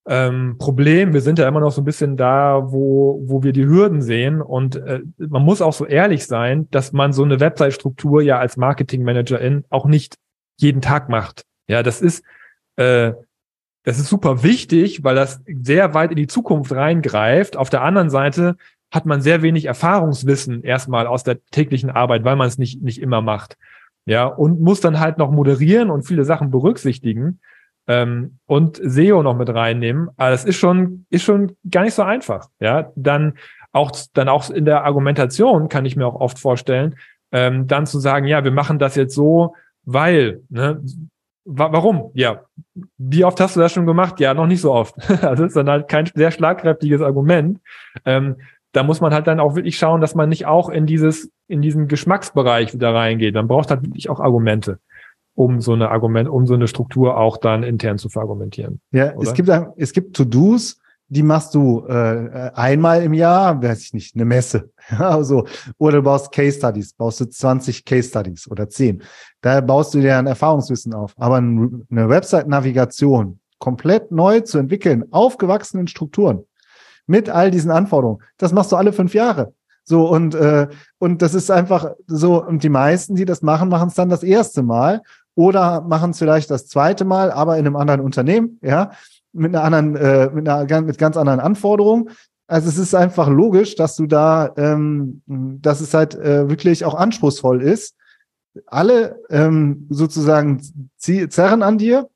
ähm, 0.06 0.56
Problem, 0.58 1.14
wir 1.14 1.20
sind 1.20 1.38
ja 1.38 1.48
immer 1.48 1.60
noch 1.60 1.70
so 1.72 1.80
ein 1.80 1.84
bisschen 1.84 2.16
da, 2.16 2.62
wo, 2.66 3.22
wo 3.24 3.42
wir 3.42 3.52
die 3.52 3.66
Hürden 3.66 4.02
sehen. 4.02 4.42
Und 4.42 4.76
äh, 4.76 5.00
man 5.16 5.42
muss 5.42 5.62
auch 5.62 5.72
so 5.72 5.86
ehrlich 5.86 6.26
sein, 6.26 6.68
dass 6.70 6.92
man 6.92 7.12
so 7.12 7.22
eine 7.22 7.40
Website-Struktur 7.40 8.22
ja 8.22 8.38
als 8.38 8.56
Marketing-Managerin 8.56 9.64
auch 9.70 9.86
nicht 9.86 10.16
jeden 10.58 10.82
Tag 10.82 11.08
macht. 11.08 11.44
Ja, 11.68 11.82
das 11.82 12.02
ist, 12.02 12.22
äh, 12.76 13.12
das 13.84 13.98
ist 13.98 14.08
super 14.08 14.42
wichtig, 14.42 15.04
weil 15.04 15.14
das 15.14 15.40
sehr 15.46 15.94
weit 15.94 16.10
in 16.10 16.16
die 16.16 16.26
Zukunft 16.26 16.72
reingreift. 16.72 17.56
Auf 17.56 17.70
der 17.70 17.82
anderen 17.82 18.10
Seite 18.10 18.56
hat 18.94 19.06
man 19.06 19.20
sehr 19.20 19.42
wenig 19.42 19.64
Erfahrungswissen 19.64 20.62
erstmal 20.62 21.08
aus 21.08 21.24
der 21.24 21.44
täglichen 21.46 21.90
Arbeit, 21.90 22.22
weil 22.22 22.36
man 22.36 22.46
es 22.46 22.58
nicht, 22.58 22.80
nicht 22.80 23.02
immer 23.02 23.20
macht. 23.20 23.56
Ja, 24.06 24.26
und 24.26 24.60
muss 24.60 24.80
dann 24.80 25.00
halt 25.00 25.18
noch 25.18 25.32
moderieren 25.32 25.90
und 25.90 26.06
viele 26.06 26.24
Sachen 26.24 26.50
berücksichtigen. 26.50 27.40
ähm, 27.86 28.38
und 28.46 28.80
SEO 28.82 29.22
noch 29.22 29.36
mit 29.36 29.50
reinnehmen, 29.50 30.08
aber 30.16 30.30
das 30.30 30.46
ist 30.46 30.56
schon, 30.56 31.04
ist 31.10 31.22
schon 31.24 31.56
gar 31.70 31.82
nicht 31.82 31.92
so 31.92 32.02
einfach. 32.02 32.48
Ja, 32.58 32.90
dann 32.96 33.34
auch, 33.72 33.90
dann 34.14 34.28
auch 34.30 34.48
in 34.48 34.64
der 34.64 34.84
Argumentation 34.84 35.68
kann 35.68 35.84
ich 35.84 35.96
mir 35.96 36.06
auch 36.06 36.18
oft 36.18 36.38
vorstellen, 36.38 36.94
ähm, 37.32 37.66
dann 37.66 37.86
zu 37.86 37.98
sagen, 37.98 38.26
ja, 38.26 38.42
wir 38.44 38.52
machen 38.52 38.78
das 38.78 38.94
jetzt 38.94 39.14
so, 39.14 39.54
weil, 39.84 40.40
ne, 40.48 40.80
wa 41.44 41.72
warum? 41.72 42.10
Ja, 42.14 42.44
wie 42.96 43.24
oft 43.24 43.38
hast 43.40 43.56
du 43.56 43.60
das 43.60 43.72
schon 43.72 43.86
gemacht? 43.86 44.18
Ja, 44.20 44.32
noch 44.32 44.46
nicht 44.46 44.62
so 44.62 44.72
oft. 44.72 44.94
also 45.22 45.26
das 45.42 45.48
ist 45.48 45.56
dann 45.56 45.68
halt 45.68 45.88
kein 45.88 46.06
sehr 46.14 46.30
schlagkräftiges 46.30 47.02
Argument. 47.02 47.60
Ähm, 48.06 48.36
da 48.74 48.82
muss 48.82 49.00
man 49.00 49.14
halt 49.14 49.26
dann 49.26 49.40
auch 49.40 49.54
wirklich 49.54 49.78
schauen, 49.78 50.00
dass 50.00 50.14
man 50.14 50.28
nicht 50.28 50.46
auch 50.46 50.68
in 50.68 50.84
dieses, 50.84 51.30
in 51.48 51.62
diesen 51.62 51.88
Geschmacksbereich 51.88 52.74
wieder 52.74 52.94
reingeht. 52.94 53.34
Man 53.34 53.48
braucht 53.48 53.70
halt 53.70 53.82
wirklich 53.82 54.10
auch 54.10 54.20
Argumente 54.20 54.78
um 55.36 55.60
so 55.60 55.72
eine 55.72 55.90
Argument, 55.90 56.28
um 56.28 56.46
so 56.46 56.54
eine 56.54 56.68
Struktur 56.68 57.16
auch 57.16 57.36
dann 57.36 57.64
intern 57.64 57.98
zu 57.98 58.08
verargumentieren. 58.08 58.80
Ja, 58.92 59.14
oder? 59.14 59.28
es 59.28 59.34
gibt 59.34 59.50
es 59.76 59.92
gibt 59.92 60.14
To-Dos, 60.16 60.78
die 61.08 61.22
machst 61.22 61.54
du 61.54 61.84
äh, 61.86 62.50
einmal 62.54 63.02
im 63.02 63.14
Jahr, 63.14 63.60
weiß 63.62 63.82
ich 63.82 63.94
nicht, 63.94 64.14
eine 64.14 64.24
Messe. 64.24 64.70
Also, 64.98 65.46
oder 65.78 65.98
du 65.98 66.02
baust 66.02 66.30
Case 66.30 66.58
Studies, 66.58 66.92
baust 66.92 67.20
du 67.20 67.24
20 67.24 67.84
Case 67.84 68.08
Studies 68.08 68.48
oder 68.50 68.68
10. 68.68 69.02
Da 69.40 69.60
baust 69.60 69.94
du 69.94 70.00
dir 70.00 70.18
ein 70.18 70.26
Erfahrungswissen 70.26 70.94
auf. 70.94 71.14
Aber 71.16 71.36
eine 71.36 72.08
Website-Navigation 72.08 73.40
komplett 73.58 74.12
neu 74.12 74.40
zu 74.40 74.58
entwickeln, 74.58 75.04
aufgewachsenen 75.10 75.88
Strukturen, 75.88 76.44
mit 77.06 77.28
all 77.30 77.50
diesen 77.50 77.70
Anforderungen, 77.70 78.22
das 78.38 78.52
machst 78.52 78.72
du 78.72 78.76
alle 78.76 78.92
fünf 78.92 79.14
Jahre. 79.14 79.52
So, 79.84 80.08
und, 80.08 80.34
äh, 80.34 80.68
und 80.98 81.20
das 81.20 81.34
ist 81.34 81.50
einfach 81.50 81.92
so, 82.06 82.42
und 82.42 82.62
die 82.62 82.70
meisten, 82.70 83.16
die 83.16 83.26
das 83.26 83.42
machen, 83.42 83.68
machen 83.68 83.88
es 83.88 83.94
dann 83.94 84.08
das 84.08 84.22
erste 84.22 84.62
Mal 84.62 85.02
oder 85.34 85.82
machen 85.82 86.12
es 86.12 86.18
vielleicht 86.18 86.50
das 86.50 86.66
zweite 86.68 87.04
Mal, 87.04 87.30
aber 87.30 87.58
in 87.58 87.66
einem 87.66 87.76
anderen 87.76 88.00
Unternehmen, 88.00 88.58
ja, 88.62 88.92
mit 89.32 89.54
einer 89.54 89.64
anderen, 89.64 89.96
äh, 89.96 90.30
mit 90.30 90.48
einer 90.48 90.80
mit 90.82 90.96
ganz 90.96 91.16
anderen 91.16 91.40
Anforderungen. 91.40 92.10
Also 92.46 92.68
es 92.68 92.78
ist 92.78 92.94
einfach 92.94 93.28
logisch, 93.28 93.74
dass 93.74 93.96
du 93.96 94.06
da, 94.06 94.52
ähm, 94.56 95.22
dass 95.26 95.80
es 95.80 95.92
halt 95.92 96.14
äh, 96.14 96.48
wirklich 96.48 96.84
auch 96.84 96.94
anspruchsvoll 96.94 97.62
ist. 97.62 97.96
Alle 98.66 99.18
ähm, 99.30 99.86
sozusagen 99.90 100.60
zerren 100.96 101.62
an 101.62 101.78
dir. 101.78 102.08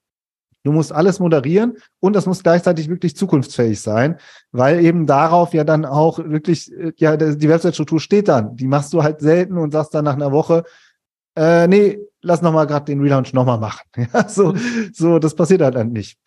Du 0.68 0.72
musst 0.72 0.92
alles 0.92 1.18
moderieren 1.18 1.78
und 1.98 2.14
das 2.14 2.26
muss 2.26 2.42
gleichzeitig 2.42 2.90
wirklich 2.90 3.16
zukunftsfähig 3.16 3.80
sein, 3.80 4.18
weil 4.52 4.84
eben 4.84 5.06
darauf 5.06 5.54
ja 5.54 5.64
dann 5.64 5.86
auch 5.86 6.18
wirklich, 6.18 6.70
äh, 6.76 6.92
ja, 6.98 7.16
die 7.16 7.48
Website-Struktur 7.48 7.98
steht 8.00 8.28
dann. 8.28 8.54
Die 8.54 8.66
machst 8.66 8.92
du 8.92 9.02
halt 9.02 9.20
selten 9.20 9.56
und 9.56 9.70
sagst 9.72 9.94
dann 9.94 10.04
nach 10.04 10.12
einer 10.16 10.30
Woche, 10.30 10.64
äh, 11.36 11.66
nee, 11.68 11.98
lass 12.20 12.42
noch 12.42 12.52
mal 12.52 12.66
gerade 12.66 12.84
den 12.84 13.00
Relaunch 13.00 13.32
noch 13.32 13.46
mal 13.46 13.56
machen. 13.56 13.80
Ja, 14.12 14.28
so, 14.28 14.54
so, 14.92 15.18
das 15.18 15.34
passiert 15.34 15.62
halt 15.62 15.74
dann 15.74 15.90
nicht. 15.90 16.18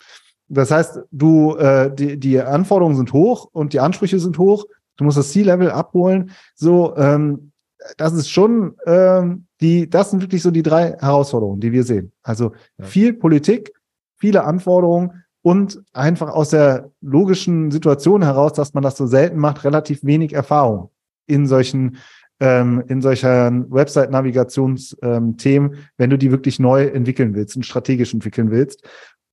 Das 0.48 0.72
heißt, 0.72 1.02
du, 1.12 1.56
äh, 1.58 1.94
die, 1.94 2.18
die 2.20 2.42
Anforderungen 2.42 2.96
sind 2.96 3.14
hoch 3.14 3.48
und 3.52 3.74
die 3.74 3.80
Ansprüche 3.80 4.18
sind 4.18 4.40
hoch. 4.40 4.66
Du 4.98 5.04
musst 5.04 5.20
das 5.20 5.30
C-Level 5.34 5.70
abholen. 5.70 6.32
So, 6.56 6.98
ähm, 6.98 7.52
das 7.96 8.14
ist 8.14 8.32
schon 8.32 8.74
ähm, 8.88 9.46
die, 9.62 9.88
das 9.88 10.10
sind 10.10 10.24
wirklich 10.24 10.42
so 10.42 10.50
die 10.50 10.64
drei 10.64 10.94
Herausforderungen, 11.00 11.62
die 11.62 11.72
wir 11.72 11.84
sehen. 11.84 12.12
Also 12.24 12.54
ja. 12.80 12.86
viel 12.86 13.14
Politik, 13.14 13.72
viele 14.22 14.46
Anforderungen 14.46 15.24
und 15.42 15.84
einfach 15.92 16.30
aus 16.30 16.52
der 16.52 16.92
logischen 17.02 17.72
Situation 17.72 18.24
heraus, 18.24 18.54
dass 18.54 18.74
man 18.74 18.84
das 18.84 18.96
so 18.96 19.08
selten 19.08 19.38
macht, 19.38 19.66
relativ 19.66 20.04
wenig 20.04 20.34
Erfahrung 20.34 20.92
in 21.28 21.48
solchen 21.48 21.98
ähm, 22.40 22.84
in 22.88 23.02
solchen 23.02 23.72
Website-Navigationsthemen, 23.72 25.76
wenn 25.98 26.10
du 26.10 26.18
die 26.18 26.32
wirklich 26.32 26.60
neu 26.60 26.86
entwickeln 26.86 27.36
willst 27.36 27.56
und 27.56 27.66
strategisch 27.66 28.14
entwickeln 28.14 28.50
willst 28.50 28.84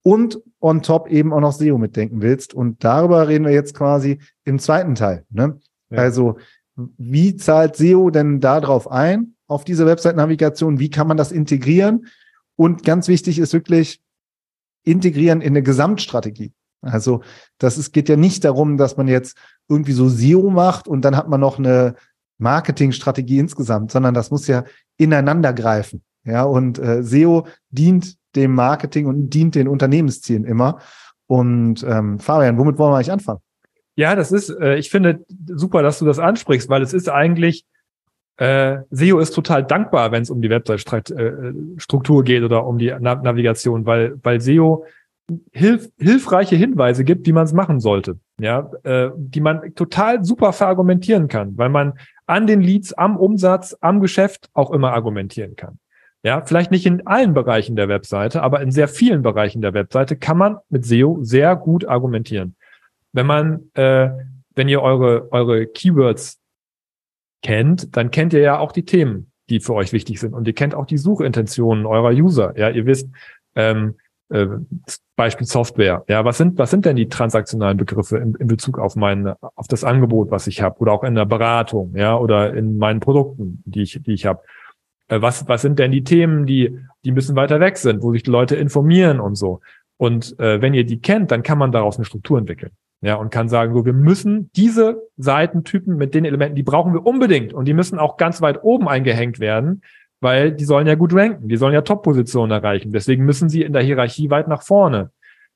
und 0.03 0.41
on 0.59 0.81
top 0.81 1.09
eben 1.09 1.33
auch 1.33 1.39
noch 1.39 1.53
SEO 1.53 1.77
mitdenken 1.77 2.21
willst. 2.21 2.53
Und 2.53 2.83
darüber 2.83 3.27
reden 3.27 3.45
wir 3.45 3.51
jetzt 3.51 3.73
quasi 3.73 4.19
im 4.45 4.59
zweiten 4.59 4.95
Teil. 4.95 5.25
Ne? 5.29 5.59
Ja. 5.89 5.97
Also, 5.97 6.37
wie 6.97 7.35
zahlt 7.35 7.75
SEO 7.75 8.09
denn 8.09 8.39
darauf 8.39 8.89
ein, 8.89 9.35
auf 9.47 9.65
diese 9.65 9.85
Website-Navigation? 9.85 10.79
Wie 10.79 10.89
kann 10.89 11.07
man 11.07 11.17
das 11.17 11.31
integrieren? 11.31 12.07
Und 12.55 12.83
ganz 12.83 13.07
wichtig 13.07 13.39
ist 13.39 13.53
wirklich 13.53 14.01
integrieren 14.89 15.41
in 15.41 15.49
eine 15.49 15.63
Gesamtstrategie. 15.63 16.53
Also, 16.81 17.21
das 17.57 17.77
ist, 17.77 17.91
geht 17.91 18.09
ja 18.09 18.15
nicht 18.15 18.45
darum, 18.45 18.77
dass 18.77 18.97
man 18.97 19.07
jetzt 19.07 19.37
irgendwie 19.67 19.91
so 19.91 20.07
SEO 20.07 20.49
macht 20.49 20.87
und 20.87 21.03
dann 21.03 21.15
hat 21.15 21.27
man 21.27 21.39
noch 21.39 21.59
eine 21.59 21.95
Marketingstrategie 22.37 23.39
insgesamt, 23.39 23.91
sondern 23.91 24.13
das 24.13 24.31
muss 24.31 24.47
ja 24.47 24.63
ineinander 24.97 25.53
greifen. 25.53 26.03
Ja, 26.23 26.43
und 26.43 26.79
äh, 26.79 27.03
SEO 27.03 27.47
dient 27.69 28.15
dem 28.35 28.53
Marketing 28.53 29.07
und 29.07 29.29
dient 29.29 29.55
den 29.55 29.67
Unternehmenszielen 29.67 30.45
immer. 30.45 30.79
Und 31.27 31.83
ähm, 31.83 32.19
Fabian, 32.19 32.57
womit 32.57 32.77
wollen 32.77 32.91
wir 32.91 32.97
eigentlich 32.97 33.11
anfangen? 33.11 33.39
Ja, 33.95 34.15
das 34.15 34.31
ist, 34.31 34.49
äh, 34.49 34.77
ich 34.77 34.89
finde 34.89 35.25
super, 35.47 35.81
dass 35.81 35.99
du 35.99 36.05
das 36.05 36.19
ansprichst, 36.19 36.69
weil 36.69 36.81
es 36.81 36.93
ist 36.93 37.09
eigentlich, 37.09 37.65
äh, 38.39 38.83
SEO 38.89 39.19
ist 39.19 39.31
total 39.31 39.65
dankbar, 39.65 40.13
wenn 40.13 40.21
es 40.21 40.29
um 40.29 40.41
die 40.41 40.49
Website-Struktur 40.49 42.23
geht 42.23 42.43
oder 42.43 42.65
um 42.65 42.77
die 42.77 42.95
Na 42.99 43.15
Navigation, 43.15 43.85
weil, 43.85 44.17
weil 44.23 44.39
SEO 44.39 44.85
hilf, 45.51 45.89
hilfreiche 45.97 46.55
Hinweise 46.55 47.03
gibt, 47.03 47.27
wie 47.27 47.33
man 47.33 47.43
es 47.43 47.51
machen 47.51 47.81
sollte, 47.81 48.17
ja, 48.39 48.71
äh, 48.83 49.09
die 49.17 49.41
man 49.41 49.75
total 49.75 50.23
super 50.23 50.53
verargumentieren 50.53 51.27
kann, 51.27 51.57
weil 51.57 51.67
man 51.67 51.93
an 52.27 52.47
den 52.47 52.61
Leads, 52.61 52.93
am 52.93 53.17
Umsatz, 53.17 53.75
am 53.81 53.99
Geschäft 53.99 54.49
auch 54.53 54.71
immer 54.71 54.93
argumentieren 54.93 55.57
kann. 55.57 55.77
Ja, 56.23 56.41
vielleicht 56.45 56.71
nicht 56.71 56.85
in 56.85 57.05
allen 57.07 57.33
Bereichen 57.33 57.75
der 57.75 57.89
Webseite, 57.89 58.41
aber 58.41 58.61
in 58.61 58.71
sehr 58.71 58.87
vielen 58.87 59.21
Bereichen 59.21 59.61
der 59.61 59.73
Webseite 59.73 60.15
kann 60.15 60.37
man 60.37 60.57
mit 60.69 60.85
SEO 60.85 61.19
sehr 61.21 61.57
gut 61.57 61.85
argumentieren. 61.85 62.55
Wenn 63.11 63.25
man, 63.25 63.71
äh, 63.73 64.09
wenn 64.55 64.69
ihr 64.69 64.81
eure, 64.81 65.31
eure 65.31 65.65
Keywords 65.65 66.38
kennt, 67.41 67.95
dann 67.95 68.11
kennt 68.11 68.33
ihr 68.33 68.41
ja 68.41 68.59
auch 68.59 68.71
die 68.71 68.85
Themen, 68.85 69.31
die 69.49 69.59
für 69.59 69.73
euch 69.73 69.93
wichtig 69.93 70.19
sind. 70.19 70.33
Und 70.33 70.47
ihr 70.47 70.53
kennt 70.53 70.75
auch 70.75 70.85
die 70.85 70.97
Suchintentionen 70.97 71.85
eurer 71.85 72.11
User. 72.11 72.57
Ja, 72.57 72.69
ihr 72.69 72.85
wisst, 72.85 73.09
ähm, 73.55 73.95
äh, 74.29 74.47
Beispiel 75.15 75.47
Software. 75.47 76.03
Ja, 76.07 76.23
was 76.23 76.37
sind, 76.37 76.57
was 76.57 76.69
sind 76.69 76.85
denn 76.85 76.95
die 76.95 77.09
transaktionalen 77.09 77.77
Begriffe 77.77 78.17
in, 78.17 78.35
in 78.35 78.47
Bezug 78.47 78.79
auf 78.79 78.95
mein, 78.95 79.33
auf 79.55 79.67
das 79.67 79.83
Angebot, 79.83 80.31
was 80.31 80.47
ich 80.47 80.61
habe, 80.61 80.79
oder 80.79 80.93
auch 80.93 81.03
in 81.03 81.15
der 81.15 81.25
Beratung, 81.25 81.93
ja, 81.95 82.15
oder 82.17 82.53
in 82.53 82.77
meinen 82.77 82.99
Produkten, 82.99 83.61
die 83.65 83.81
ich, 83.81 83.99
die 84.01 84.13
ich 84.13 84.25
habe. 84.25 84.41
Äh, 85.07 85.21
was, 85.21 85.47
was 85.47 85.61
sind 85.61 85.79
denn 85.79 85.91
die 85.91 86.03
Themen, 86.03 86.45
die, 86.45 86.79
die 87.03 87.11
ein 87.11 87.15
bisschen 87.15 87.35
weiter 87.35 87.59
weg 87.59 87.77
sind, 87.77 88.01
wo 88.01 88.13
sich 88.13 88.23
die 88.23 88.31
Leute 88.31 88.55
informieren 88.55 89.19
und 89.19 89.35
so. 89.35 89.61
Und 89.97 90.39
äh, 90.39 90.61
wenn 90.61 90.73
ihr 90.73 90.85
die 90.85 91.01
kennt, 91.01 91.31
dann 91.31 91.43
kann 91.43 91.57
man 91.57 91.71
daraus 91.71 91.97
eine 91.97 92.05
Struktur 92.05 92.37
entwickeln. 92.37 92.71
Ja, 93.01 93.15
und 93.15 93.31
kann 93.31 93.47
sagen, 93.47 93.73
so, 93.73 93.85
wir 93.85 93.93
müssen 93.93 94.51
diese 94.55 95.01
Seitentypen 95.15 95.95
mit 95.95 96.13
den 96.13 96.25
Elementen, 96.25 96.55
die 96.55 96.63
brauchen 96.63 96.93
wir 96.93 97.05
unbedingt 97.05 97.53
und 97.53 97.65
die 97.65 97.73
müssen 97.73 97.97
auch 97.97 98.17
ganz 98.17 98.41
weit 98.41 98.61
oben 98.61 98.89
eingehängt 98.89 99.39
werden, 99.39 99.83
weil 100.19 100.51
die 100.51 100.65
sollen 100.65 100.85
ja 100.85 100.95
gut 100.95 101.13
ranken, 101.13 101.47
die 101.47 101.55
sollen 101.55 101.73
ja 101.73 101.81
Top-Positionen 101.81 102.51
erreichen. 102.51 102.91
Deswegen 102.91 103.23
müssen 103.23 103.47
sie 103.47 103.61
in 103.61 103.71
der 103.71 103.83
Hierarchie 103.83 104.29
weit 104.29 104.49
nach 104.49 104.63
vorne. 104.63 105.11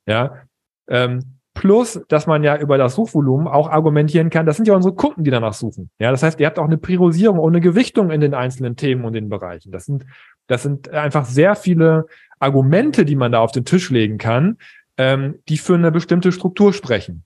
Ja, 0.06 0.44
ähm, 0.88 1.34
Plus, 1.54 2.02
dass 2.08 2.26
man 2.26 2.44
ja 2.44 2.58
über 2.58 2.80
das 2.80 2.96
Suchvolumen 2.96 3.48
auch 3.48 3.70
argumentieren 3.70 4.32
kann, 4.32 4.48
das 4.48 4.56
sind 4.56 4.68
ja 4.68 4.74
unsere 4.74 4.96
Kunden, 4.96 5.24
die 5.24 5.30
danach 5.30 5.54
suchen. 5.54 5.92
Ja, 6.00 6.10
das 6.10 6.24
heißt, 6.24 6.40
ihr 6.40 6.48
habt 6.48 6.58
auch 6.58 6.66
eine 6.66 6.80
Priorisierung 6.80 7.38
und 7.38 7.54
eine 7.54 7.62
Gewichtung 7.62 8.10
in 8.10 8.22
den 8.22 8.34
einzelnen 8.34 8.76
Themen 8.76 9.06
und 9.06 9.14
den 9.14 9.30
Bereichen. 9.30 9.72
Das 9.72 9.86
sind, 9.86 10.06
das 10.48 10.64
sind 10.64 10.90
einfach 10.90 11.26
sehr 11.26 11.56
viele 11.56 12.08
Argumente, 12.40 13.06
die 13.06 13.16
man 13.16 13.32
da 13.32 13.40
auf 13.40 13.52
den 13.52 13.66
Tisch 13.66 13.92
legen 13.92 14.18
kann, 14.18 14.58
ähm, 14.98 15.36
die 15.48 15.60
für 15.60 15.76
eine 15.76 15.92
bestimmte 15.92 16.32
Struktur 16.32 16.74
sprechen. 16.74 17.24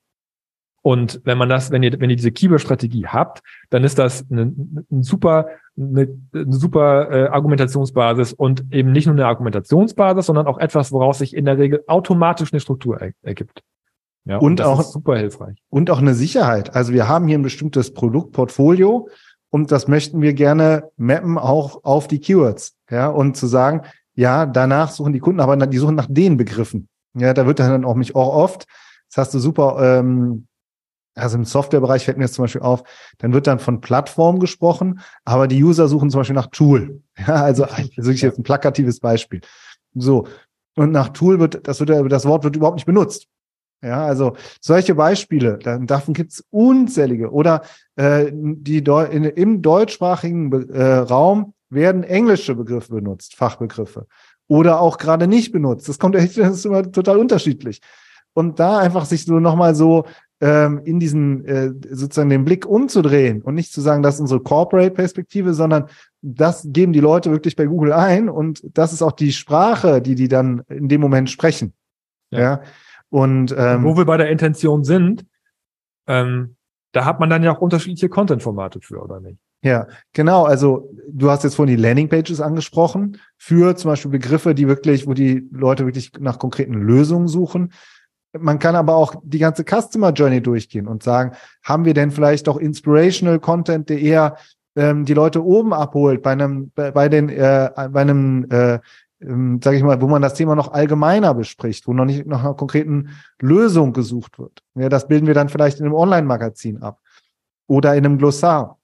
Und 0.88 1.20
wenn 1.26 1.38
man 1.38 1.50
das, 1.50 1.70
wenn 1.70 1.84
ihr, 1.84 2.00
wenn 2.00 2.10
ihr 2.10 2.16
diese 2.16 2.32
Keyword-Strategie 2.32 3.08
habt, 3.08 3.44
dann 3.72 3.84
ist 3.84 4.00
das 4.00 4.26
eine, 4.32 4.54
eine 4.90 5.04
super, 5.04 5.50
eine, 5.78 6.08
eine 6.34 6.54
super 6.54 7.12
äh, 7.12 7.28
Argumentationsbasis 7.28 8.32
und 8.32 8.64
eben 8.72 8.94
nicht 8.94 9.06
nur 9.06 9.14
eine 9.14 9.26
Argumentationsbasis, 9.26 10.28
sondern 10.28 10.48
auch 10.48 10.58
etwas, 10.60 10.94
woraus 10.94 11.18
sich 11.18 11.36
in 11.36 11.44
der 11.44 11.58
Regel 11.58 11.84
automatisch 11.88 12.54
eine 12.54 12.62
Struktur 12.62 13.02
er, 13.02 13.12
ergibt. 13.22 13.64
Ja, 14.24 14.38
und, 14.38 14.62
und 14.62 14.62
auch 14.62 14.82
super 14.82 15.18
hilfreich. 15.18 15.58
Und 15.68 15.90
auch 15.90 16.00
eine 16.00 16.14
Sicherheit. 16.14 16.74
Also 16.74 16.94
wir 16.94 17.10
haben 17.10 17.28
hier 17.28 17.38
ein 17.38 17.44
bestimmtes 17.44 17.94
Produktportfolio 17.94 19.10
und 19.50 19.74
das 19.74 19.90
möchten 19.90 20.22
wir 20.22 20.32
gerne 20.32 20.90
mappen 20.96 21.38
auch 21.38 21.84
auf 21.84 22.08
die 22.08 22.20
Keywords. 22.20 22.78
Ja, 22.90 23.10
und 23.10 23.36
zu 23.36 23.48
sagen, 23.48 23.82
ja, 24.14 24.46
danach 24.46 24.92
suchen 24.92 25.12
die 25.12 25.20
Kunden, 25.20 25.42
aber 25.42 25.58
die 25.68 25.80
suchen 25.80 25.96
nach 25.96 26.08
den 26.10 26.38
Begriffen. 26.38 26.88
Ja, 27.14 27.34
da 27.34 27.46
wird 27.46 27.60
dann 27.60 27.84
auch 27.84 27.96
mich 27.96 28.16
auch 28.16 28.34
oft, 28.34 28.68
das 29.10 29.18
hast 29.18 29.34
du 29.34 29.40
super, 29.40 30.00
ähm, 30.00 30.48
also 31.18 31.38
im 31.38 31.46
Softwarebereich 31.46 32.06
fällt 32.06 32.18
mir 32.18 32.26
jetzt 32.26 32.36
zum 32.36 32.44
Beispiel 32.44 32.62
auf, 32.62 32.84
dann 33.18 33.34
wird 33.34 33.48
dann 33.48 33.60
von 33.60 33.82
Plattform 33.82 34.40
gesprochen, 34.40 35.00
aber 35.26 35.48
die 35.48 35.64
User 35.64 35.88
suchen 35.88 36.10
zum 36.10 36.22
Beispiel 36.22 36.36
nach 36.36 36.48
Tool. 36.48 37.02
Ja, 37.28 37.34
also 37.44 37.66
das 37.66 37.80
ist 37.80 37.98
wirklich 37.98 38.22
jetzt 38.22 38.38
ein 38.38 38.44
plakatives 38.44 39.00
Beispiel. 39.00 39.42
So. 39.96 40.28
Und 40.76 40.92
nach 40.92 41.10
Tool 41.10 41.40
wird, 41.40 41.68
das 41.68 41.80
wird, 41.80 41.90
das 42.12 42.26
Wort 42.26 42.44
wird 42.44 42.56
überhaupt 42.56 42.76
nicht 42.76 42.86
benutzt. 42.86 43.28
Ja, 43.82 44.06
also 44.06 44.36
solche 44.60 44.96
Beispiele, 44.96 45.58
davon 45.58 46.14
gibt's 46.14 46.44
unzählige. 46.50 47.32
Oder 47.32 47.62
äh, 47.96 48.32
die 48.32 48.78
in, 48.78 49.24
im 49.24 49.62
deutschsprachigen 49.62 50.52
äh, 50.70 50.84
Raum 50.84 51.54
werden 51.70 52.04
englische 52.04 52.56
Begriffe 52.56 52.94
benutzt, 52.94 53.36
Fachbegriffe. 53.36 54.08
oder 54.48 54.80
auch 54.80 54.98
gerade 54.98 55.28
nicht 55.28 55.52
benutzt. 55.52 55.90
Das 55.90 56.00
kommt 56.00 56.16
echt, 56.16 56.38
das 56.38 56.58
ist 56.58 56.66
immer 56.66 56.90
total 56.92 57.18
unterschiedlich. 57.18 57.82
Und 58.34 58.60
da 58.60 58.78
einfach 58.78 59.06
sich 59.06 59.26
so 59.26 59.40
nochmal 59.40 59.76
so 59.76 60.06
ähm, 60.40 60.82
in 60.84 61.00
diesen 61.00 61.46
äh, 61.46 61.72
sozusagen 61.90 62.30
den 62.30 62.46
Blick 62.46 62.66
umzudrehen 62.66 63.42
und 63.42 63.56
nicht 63.56 63.74
zu 63.74 63.82
sagen, 63.82 64.04
das 64.04 64.16
ist 64.16 64.22
unsere 64.22 64.42
Corporate-Perspektive, 64.42 65.54
sondern 65.54 65.86
das 66.22 66.68
geben 66.70 66.94
die 66.94 67.00
Leute 67.00 67.32
wirklich 67.32 67.56
bei 67.56 67.66
Google 67.66 67.94
ein 67.94 68.30
und 68.30 68.62
das 68.78 68.94
ist 68.94 69.02
auch 69.02 69.14
die 69.14 69.32
Sprache, 69.32 70.02
die 70.02 70.16
die 70.16 70.28
dann 70.28 70.62
in 70.70 70.90
dem 70.90 71.02
Moment 71.02 71.30
sprechen. 71.30 71.74
Ja. 72.30 72.40
ja? 72.40 72.62
Und 73.10 73.56
ähm, 73.58 73.84
wo 73.84 73.98
wir 73.98 74.06
bei 74.06 74.18
der 74.18 74.30
Intention 74.30 74.84
sind, 74.84 75.26
ähm, 76.08 76.56
da 76.92 77.06
hat 77.06 77.20
man 77.20 77.30
dann 77.30 77.44
ja 77.44 77.56
auch 77.56 77.62
unterschiedliche 77.62 78.10
Content-Formate 78.10 78.80
für, 78.82 79.02
oder 79.02 79.20
nicht? 79.20 79.40
Ja, 79.64 79.88
genau. 80.14 80.44
Also 80.44 80.92
du 81.10 81.30
hast 81.30 81.44
jetzt 81.44 81.56
vorhin 81.56 81.76
die 81.76 81.82
Landing-Pages 81.82 82.42
angesprochen 82.42 83.18
für 83.38 83.76
zum 83.76 83.90
Beispiel 83.92 84.12
Begriffe, 84.12 84.54
die 84.54 84.68
wirklich, 84.68 85.08
wo 85.08 85.14
die 85.14 85.48
Leute 85.52 85.86
wirklich 85.86 86.12
nach 86.20 86.38
konkreten 86.38 86.74
Lösungen 86.74 87.28
suchen. 87.28 87.74
Man 88.40 88.60
kann 88.60 88.76
aber 88.76 88.96
auch 88.96 89.16
die 89.24 89.40
ganze 89.40 89.64
Customer 89.64 90.12
Journey 90.12 90.42
durchgehen 90.42 90.88
und 90.88 91.04
sagen, 91.04 91.32
haben 91.64 91.86
wir 91.86 91.94
denn 91.94 92.12
vielleicht 92.12 92.48
auch 92.50 92.58
Inspirational 92.58 93.40
Content, 93.40 93.90
der 93.90 94.00
eher 94.00 94.38
ähm, 94.76 95.06
die 95.06 95.14
Leute 95.14 95.44
oben 95.44 95.74
abholt 95.74 96.22
bei 96.22 96.32
einem, 96.32 96.72
bei, 96.76 96.92
bei 96.92 97.10
den, 97.10 97.30
äh, 97.30 97.70
bei 97.92 98.02
einem, 98.02 98.48
äh, 98.50 98.80
ähm, 99.22 99.60
sage 99.64 99.78
ich 99.78 99.84
mal, 99.84 100.00
wo 100.02 100.08
man 100.08 100.22
das 100.22 100.36
Thema 100.36 100.56
noch 100.56 100.72
allgemeiner 100.72 101.34
bespricht, 101.34 101.88
wo 101.88 101.94
noch 101.94 102.06
nicht 102.06 102.28
nach 102.28 102.44
einer 102.44 102.54
konkreten 102.54 103.10
Lösung 103.42 103.94
gesucht 103.94 104.38
wird. 104.38 104.64
Ja, 104.76 104.90
das 104.90 105.08
bilden 105.08 105.28
wir 105.28 105.34
dann 105.34 105.50
vielleicht 105.50 105.80
in 105.80 105.86
einem 105.86 105.96
Online-Magazin 105.96 106.82
ab 106.82 107.00
oder 107.68 107.96
in 107.96 108.06
einem 108.06 108.18
Glossar. 108.18 108.78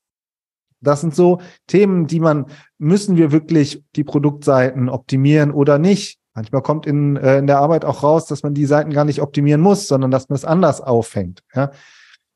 Das 0.82 1.02
sind 1.02 1.16
so 1.16 1.40
Themen, 1.68 2.08
die 2.08 2.20
man, 2.20 2.48
müssen 2.78 3.16
wir 3.16 3.32
wirklich 3.32 3.84
die 3.96 4.04
Produktseiten 4.04 4.90
optimieren 4.90 5.52
oder 5.52 5.80
nicht? 5.80 6.20
Manchmal 6.36 6.62
kommt 6.62 6.86
in, 6.86 7.16
äh, 7.16 7.38
in 7.38 7.48
der 7.48 7.60
Arbeit 7.60 7.86
auch 7.86 8.04
raus, 8.04 8.26
dass 8.26 8.44
man 8.44 8.54
die 8.54 8.66
Seiten 8.66 8.92
gar 8.92 9.06
nicht 9.06 9.22
optimieren 9.22 9.62
muss, 9.62 9.88
sondern 9.88 10.12
dass 10.12 10.30
man 10.30 10.36
es 10.36 10.46
anders 10.46 10.82
auffängt. 10.82 11.44
Ja? 11.54 11.72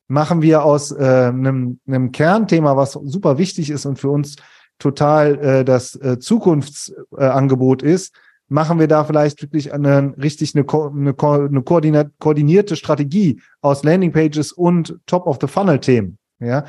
Machen 0.07 0.41
wir 0.41 0.63
aus 0.63 0.91
äh, 0.91 1.03
einem, 1.03 1.79
einem 1.87 2.11
Kernthema, 2.11 2.77
was 2.77 2.93
super 2.93 3.37
wichtig 3.37 3.69
ist 3.69 3.85
und 3.85 3.99
für 3.99 4.09
uns 4.09 4.35
total 4.79 5.39
äh, 5.39 5.65
das 5.65 5.95
äh, 5.95 6.19
Zukunftsangebot 6.19 7.83
äh, 7.83 7.93
ist, 7.93 8.13
machen 8.49 8.79
wir 8.79 8.87
da 8.87 9.03
vielleicht 9.03 9.41
wirklich 9.41 9.73
eine 9.73 10.13
richtig 10.17 10.55
eine, 10.55 10.65
eine, 10.69 11.15
eine 11.17 11.63
koordinierte 12.19 12.75
Strategie 12.75 13.41
aus 13.61 13.83
Landingpages 13.83 14.51
und 14.51 14.97
Top-of-the-Funnel-Themen. 15.05 16.17
Ja, 16.39 16.65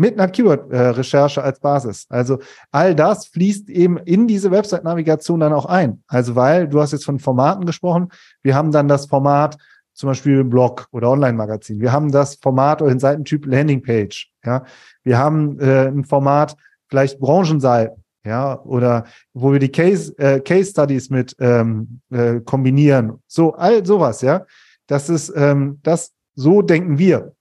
mit 0.00 0.18
einer 0.18 0.30
Keyword-Recherche 0.32 1.42
als 1.42 1.60
Basis. 1.60 2.06
Also 2.08 2.38
all 2.70 2.94
das 2.94 3.26
fließt 3.26 3.68
eben 3.68 3.98
in 3.98 4.26
diese 4.26 4.50
Website-Navigation 4.50 5.40
dann 5.40 5.52
auch 5.52 5.66
ein. 5.66 6.02
Also 6.08 6.34
weil, 6.34 6.66
du 6.68 6.80
hast 6.80 6.92
jetzt 6.92 7.04
von 7.04 7.18
Formaten 7.18 7.66
gesprochen, 7.66 8.08
wir 8.42 8.54
haben 8.54 8.72
dann 8.72 8.88
das 8.88 9.06
Format 9.06 9.58
zum 9.92 10.08
Beispiel 10.08 10.42
Blog 10.44 10.88
oder 10.92 11.10
Online-Magazin. 11.10 11.80
Wir 11.80 11.92
haben 11.92 12.10
das 12.10 12.36
Format 12.36 12.80
oder 12.80 12.90
den 12.90 13.00
Seitentyp 13.00 13.44
Landingpage. 13.44 14.30
Ja, 14.42 14.64
wir 15.02 15.18
haben 15.18 15.60
äh, 15.60 15.88
ein 15.88 16.04
Format 16.04 16.56
vielleicht 16.88 17.20
Branchenseiten. 17.20 18.02
Ja, 18.24 18.60
oder 18.64 19.04
wo 19.32 19.52
wir 19.52 19.58
die 19.58 19.72
Case, 19.72 20.16
äh, 20.18 20.40
Case 20.40 20.70
Studies 20.70 21.08
mit 21.08 21.34
ähm, 21.38 22.00
äh, 22.10 22.40
kombinieren. 22.40 23.18
So, 23.26 23.54
all 23.54 23.84
sowas, 23.84 24.20
ja. 24.20 24.44
Das 24.86 25.08
ist, 25.08 25.32
ähm, 25.34 25.78
das, 25.82 26.12
so 26.34 26.60
denken 26.60 26.98
wir 26.98 27.32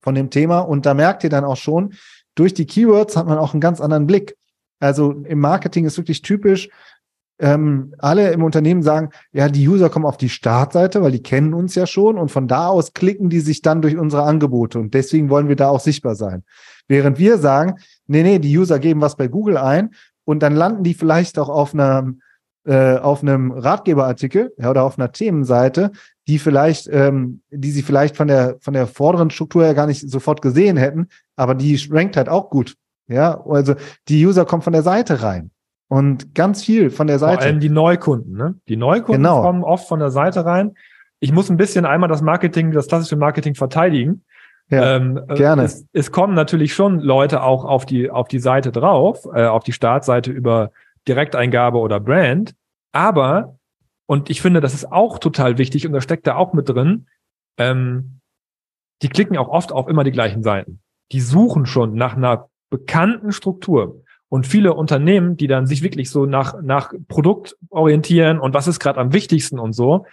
von 0.00 0.14
dem 0.14 0.30
Thema. 0.30 0.60
Und 0.60 0.86
da 0.86 0.94
merkt 0.94 1.24
ihr 1.24 1.30
dann 1.30 1.44
auch 1.44 1.56
schon, 1.56 1.94
durch 2.34 2.54
die 2.54 2.66
Keywords 2.66 3.16
hat 3.16 3.26
man 3.26 3.38
auch 3.38 3.52
einen 3.54 3.60
ganz 3.60 3.80
anderen 3.80 4.06
Blick. 4.06 4.36
Also 4.78 5.12
im 5.12 5.40
Marketing 5.40 5.84
ist 5.84 5.98
wirklich 5.98 6.22
typisch, 6.22 6.68
ähm, 7.40 7.94
alle 7.98 8.32
im 8.32 8.42
Unternehmen 8.42 8.82
sagen, 8.82 9.10
ja, 9.32 9.48
die 9.48 9.66
User 9.66 9.88
kommen 9.88 10.04
auf 10.04 10.18
die 10.18 10.28
Startseite, 10.28 11.02
weil 11.02 11.12
die 11.12 11.22
kennen 11.22 11.54
uns 11.54 11.74
ja 11.74 11.86
schon 11.86 12.18
und 12.18 12.30
von 12.30 12.46
da 12.46 12.68
aus 12.68 12.92
klicken 12.92 13.30
die 13.30 13.40
sich 13.40 13.62
dann 13.62 13.80
durch 13.82 13.96
unsere 13.96 14.24
Angebote 14.24 14.78
und 14.78 14.92
deswegen 14.92 15.30
wollen 15.30 15.48
wir 15.48 15.56
da 15.56 15.68
auch 15.68 15.80
sichtbar 15.80 16.14
sein. 16.14 16.44
Während 16.86 17.18
wir 17.18 17.38
sagen, 17.38 17.76
nee, 18.06 18.22
nee, 18.22 18.38
die 18.38 18.56
User 18.56 18.78
geben 18.78 19.00
was 19.00 19.16
bei 19.16 19.26
Google 19.26 19.56
ein 19.56 19.90
und 20.24 20.42
dann 20.42 20.54
landen 20.54 20.84
die 20.84 20.94
vielleicht 20.94 21.38
auch 21.38 21.48
auf 21.48 21.72
einem 21.72 22.20
äh, 22.66 22.98
auf 22.98 23.22
einem 23.22 23.52
Ratgeberartikel 23.52 24.52
ja, 24.58 24.68
oder 24.68 24.84
auf 24.84 24.98
einer 24.98 25.12
Themenseite, 25.12 25.92
die 26.30 26.38
vielleicht, 26.38 26.88
ähm, 26.92 27.42
die 27.50 27.72
sie 27.72 27.82
vielleicht 27.82 28.16
von 28.16 28.28
der 28.28 28.56
von 28.60 28.72
der 28.72 28.86
vorderen 28.86 29.30
Struktur 29.30 29.64
her 29.64 29.74
gar 29.74 29.88
nicht 29.88 30.08
sofort 30.08 30.42
gesehen 30.42 30.76
hätten, 30.76 31.08
aber 31.34 31.56
die 31.56 31.76
rankt 31.90 32.16
halt 32.16 32.28
auch 32.28 32.50
gut. 32.50 32.76
Ja, 33.08 33.44
also 33.48 33.74
die 34.06 34.24
User 34.24 34.44
kommen 34.44 34.62
von 34.62 34.72
der 34.72 34.84
Seite 34.84 35.24
rein. 35.24 35.50
Und 35.88 36.36
ganz 36.36 36.62
viel 36.62 36.90
von 36.90 37.08
der 37.08 37.18
Seite. 37.18 37.38
Vor 37.38 37.46
allem 37.46 37.58
die 37.58 37.68
Neukunden, 37.68 38.36
ne? 38.36 38.54
Die 38.68 38.76
Neukunden 38.76 39.24
genau. 39.24 39.42
kommen 39.42 39.64
oft 39.64 39.88
von 39.88 39.98
der 39.98 40.12
Seite 40.12 40.44
rein. 40.44 40.76
Ich 41.18 41.32
muss 41.32 41.50
ein 41.50 41.56
bisschen 41.56 41.84
einmal 41.84 42.08
das 42.08 42.22
Marketing, 42.22 42.70
das 42.70 42.86
klassische 42.86 43.16
Marketing 43.16 43.56
verteidigen. 43.56 44.22
Ja, 44.68 44.94
ähm, 44.94 45.18
äh, 45.28 45.34
gerne. 45.34 45.64
Es, 45.64 45.84
es, 45.92 46.12
kommen 46.12 46.34
natürlich 46.34 46.74
schon 46.74 47.00
Leute 47.00 47.42
auch 47.42 47.64
auf 47.64 47.86
die, 47.86 48.08
auf 48.08 48.28
die 48.28 48.38
Seite 48.38 48.70
drauf, 48.70 49.26
äh, 49.34 49.46
auf 49.46 49.64
die 49.64 49.72
Startseite 49.72 50.30
über 50.30 50.70
Direkteingabe 51.08 51.78
oder 51.78 51.98
Brand. 51.98 52.54
Aber 52.92 53.58
und 54.10 54.28
ich 54.28 54.42
finde, 54.42 54.60
das 54.60 54.74
ist 54.74 54.90
auch 54.90 55.20
total 55.20 55.56
wichtig 55.56 55.86
und 55.86 55.92
da 55.92 56.00
steckt 56.00 56.26
da 56.26 56.34
auch 56.34 56.52
mit 56.52 56.68
drin. 56.68 57.06
Ähm, 57.58 58.18
die 59.02 59.08
klicken 59.08 59.36
auch 59.36 59.46
oft 59.46 59.70
auf 59.70 59.86
immer 59.86 60.02
die 60.02 60.10
gleichen 60.10 60.42
Seiten. 60.42 60.80
Die 61.12 61.20
suchen 61.20 61.64
schon 61.64 61.94
nach 61.94 62.16
einer 62.16 62.48
bekannten 62.70 63.30
Struktur. 63.30 64.02
Und 64.28 64.48
viele 64.48 64.74
Unternehmen, 64.74 65.36
die 65.36 65.46
dann 65.46 65.66
sich 65.66 65.84
wirklich 65.84 66.10
so 66.10 66.26
nach, 66.26 66.60
nach 66.60 66.92
Produkt 67.06 67.56
orientieren 67.68 68.40
und 68.40 68.52
was 68.52 68.66
ist 68.66 68.80
gerade 68.80 68.98
am 68.98 69.12
wichtigsten 69.12 69.60
und 69.60 69.74
so, 69.74 70.06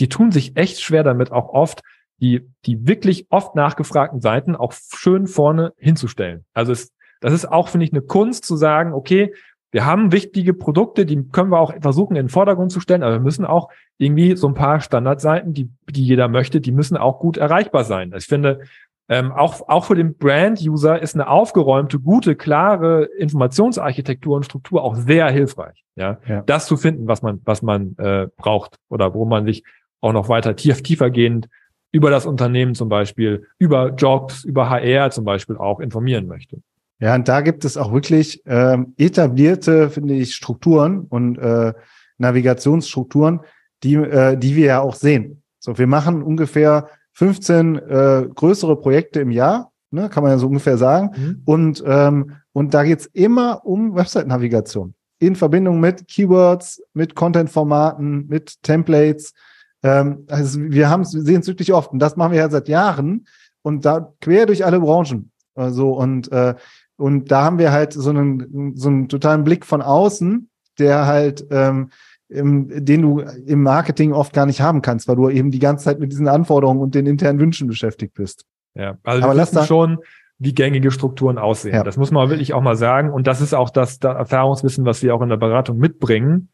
die 0.00 0.08
tun 0.08 0.32
sich 0.32 0.56
echt 0.56 0.80
schwer 0.80 1.04
damit, 1.04 1.30
auch 1.30 1.50
oft 1.50 1.80
die, 2.20 2.50
die 2.66 2.88
wirklich 2.88 3.28
oft 3.30 3.54
nachgefragten 3.54 4.20
Seiten 4.20 4.56
auch 4.56 4.72
schön 4.72 5.28
vorne 5.28 5.74
hinzustellen. 5.76 6.44
Also 6.54 6.72
es, 6.72 6.90
das 7.20 7.32
ist 7.32 7.46
auch, 7.46 7.68
finde 7.68 7.86
ich, 7.86 7.92
eine 7.92 8.02
Kunst 8.02 8.46
zu 8.46 8.56
sagen, 8.56 8.92
okay, 8.94 9.32
wir 9.74 9.84
haben 9.84 10.12
wichtige 10.12 10.54
Produkte, 10.54 11.04
die 11.04 11.20
können 11.30 11.50
wir 11.50 11.58
auch 11.58 11.74
versuchen 11.80 12.14
in 12.14 12.26
den 12.26 12.28
Vordergrund 12.28 12.70
zu 12.70 12.78
stellen, 12.78 13.02
aber 13.02 13.14
wir 13.14 13.20
müssen 13.20 13.44
auch 13.44 13.70
irgendwie 13.98 14.36
so 14.36 14.46
ein 14.46 14.54
paar 14.54 14.80
Standardseiten, 14.80 15.52
die, 15.52 15.68
die 15.90 16.04
jeder 16.04 16.28
möchte, 16.28 16.60
die 16.60 16.70
müssen 16.70 16.96
auch 16.96 17.18
gut 17.18 17.38
erreichbar 17.38 17.82
sein. 17.82 18.12
Also 18.12 18.22
ich 18.22 18.28
finde, 18.28 18.60
ähm, 19.08 19.32
auch, 19.32 19.68
auch 19.68 19.86
für 19.86 19.96
den 19.96 20.16
Brand-User 20.16 21.02
ist 21.02 21.16
eine 21.16 21.26
aufgeräumte, 21.26 21.98
gute, 21.98 22.36
klare 22.36 23.06
Informationsarchitektur 23.18 24.36
und 24.36 24.44
Struktur 24.44 24.84
auch 24.84 24.94
sehr 24.94 25.28
hilfreich. 25.28 25.82
Ja, 25.96 26.18
ja. 26.28 26.42
das 26.42 26.66
zu 26.66 26.76
finden, 26.76 27.08
was 27.08 27.22
man, 27.22 27.40
was 27.44 27.60
man 27.60 27.96
äh, 27.98 28.28
braucht 28.36 28.76
oder 28.88 29.12
wo 29.12 29.24
man 29.24 29.44
sich 29.44 29.64
auch 30.00 30.12
noch 30.12 30.28
weiter 30.28 30.54
tief, 30.54 30.84
tiefergehend 30.84 31.48
über 31.90 32.10
das 32.10 32.26
Unternehmen 32.26 32.76
zum 32.76 32.88
Beispiel, 32.88 33.48
über 33.58 33.88
Jobs, 33.88 34.44
über 34.44 34.70
HR 34.70 35.10
zum 35.10 35.24
Beispiel 35.24 35.56
auch 35.56 35.80
informieren 35.80 36.28
möchte. 36.28 36.62
Ja, 37.00 37.14
und 37.14 37.28
da 37.28 37.40
gibt 37.40 37.64
es 37.64 37.76
auch 37.76 37.92
wirklich 37.92 38.42
ähm, 38.46 38.94
etablierte, 38.96 39.90
finde 39.90 40.14
ich, 40.14 40.34
Strukturen 40.34 41.00
und 41.00 41.38
äh, 41.38 41.72
Navigationsstrukturen, 42.18 43.40
die, 43.82 43.94
äh, 43.94 44.36
die 44.36 44.56
wir 44.56 44.66
ja 44.66 44.80
auch 44.80 44.94
sehen. 44.94 45.42
So, 45.58 45.76
wir 45.76 45.86
machen 45.86 46.22
ungefähr 46.22 46.88
15 47.14 47.76
äh, 47.76 48.28
größere 48.34 48.76
Projekte 48.76 49.20
im 49.20 49.30
Jahr, 49.30 49.72
ne, 49.90 50.08
kann 50.08 50.22
man 50.22 50.32
ja 50.32 50.38
so 50.38 50.46
ungefähr 50.46 50.78
sagen. 50.78 51.10
Mhm. 51.16 51.42
Und, 51.44 51.84
ähm, 51.86 52.32
und 52.52 52.74
da 52.74 52.84
geht's 52.84 53.06
immer 53.06 53.64
um 53.64 53.94
Website-Navigation 53.94 54.94
in 55.18 55.36
Verbindung 55.36 55.80
mit 55.80 56.06
Keywords, 56.08 56.82
mit 56.92 57.14
Content-Formaten, 57.14 58.26
mit 58.28 58.62
Templates. 58.62 59.32
Ähm, 59.82 60.24
also 60.28 60.60
wir 60.60 60.90
haben 60.90 61.04
sehen 61.04 61.40
es 61.40 61.46
wirklich 61.46 61.72
oft 61.72 61.92
und 61.92 61.98
das 61.98 62.16
machen 62.16 62.32
wir 62.32 62.40
ja 62.40 62.50
seit 62.50 62.68
Jahren 62.68 63.26
und 63.62 63.84
da 63.84 64.12
quer 64.20 64.46
durch 64.46 64.64
alle 64.64 64.80
Branchen. 64.80 65.30
Also 65.54 65.92
und 65.92 66.30
äh, 66.32 66.54
und 66.96 67.30
da 67.30 67.44
haben 67.44 67.58
wir 67.58 67.72
halt 67.72 67.92
so 67.92 68.10
einen, 68.10 68.76
so 68.76 68.88
einen 68.88 69.08
totalen 69.08 69.44
Blick 69.44 69.66
von 69.66 69.82
außen, 69.82 70.48
der 70.78 71.06
halt, 71.06 71.46
ähm, 71.50 71.90
im, 72.28 72.68
den 72.84 73.02
du 73.02 73.20
im 73.20 73.62
Marketing 73.62 74.12
oft 74.12 74.32
gar 74.32 74.46
nicht 74.46 74.60
haben 74.60 74.82
kannst, 74.82 75.08
weil 75.08 75.16
du 75.16 75.28
eben 75.28 75.50
die 75.50 75.58
ganze 75.58 75.84
Zeit 75.84 75.98
mit 75.98 76.12
diesen 76.12 76.28
Anforderungen 76.28 76.80
und 76.80 76.94
den 76.94 77.06
internen 77.06 77.38
Wünschen 77.40 77.68
beschäftigt 77.68 78.14
bist. 78.14 78.44
Ja, 78.74 78.96
also 79.02 79.22
Aber 79.24 79.34
wir 79.34 79.42
wissen 79.42 79.64
schon, 79.64 79.98
wie 80.38 80.54
gängige 80.54 80.90
Strukturen 80.90 81.38
aussehen. 81.38 81.74
Ja. 81.74 81.84
Das 81.84 81.96
muss 81.96 82.10
man 82.10 82.28
wirklich 82.28 82.54
auch 82.54 82.62
mal 82.62 82.76
sagen. 82.76 83.10
Und 83.10 83.26
das 83.26 83.40
ist 83.40 83.54
auch 83.54 83.70
das, 83.70 83.98
das 83.98 84.16
Erfahrungswissen, 84.16 84.84
was 84.84 85.02
wir 85.02 85.14
auch 85.14 85.22
in 85.22 85.28
der 85.28 85.36
Beratung 85.36 85.78
mitbringen, 85.78 86.48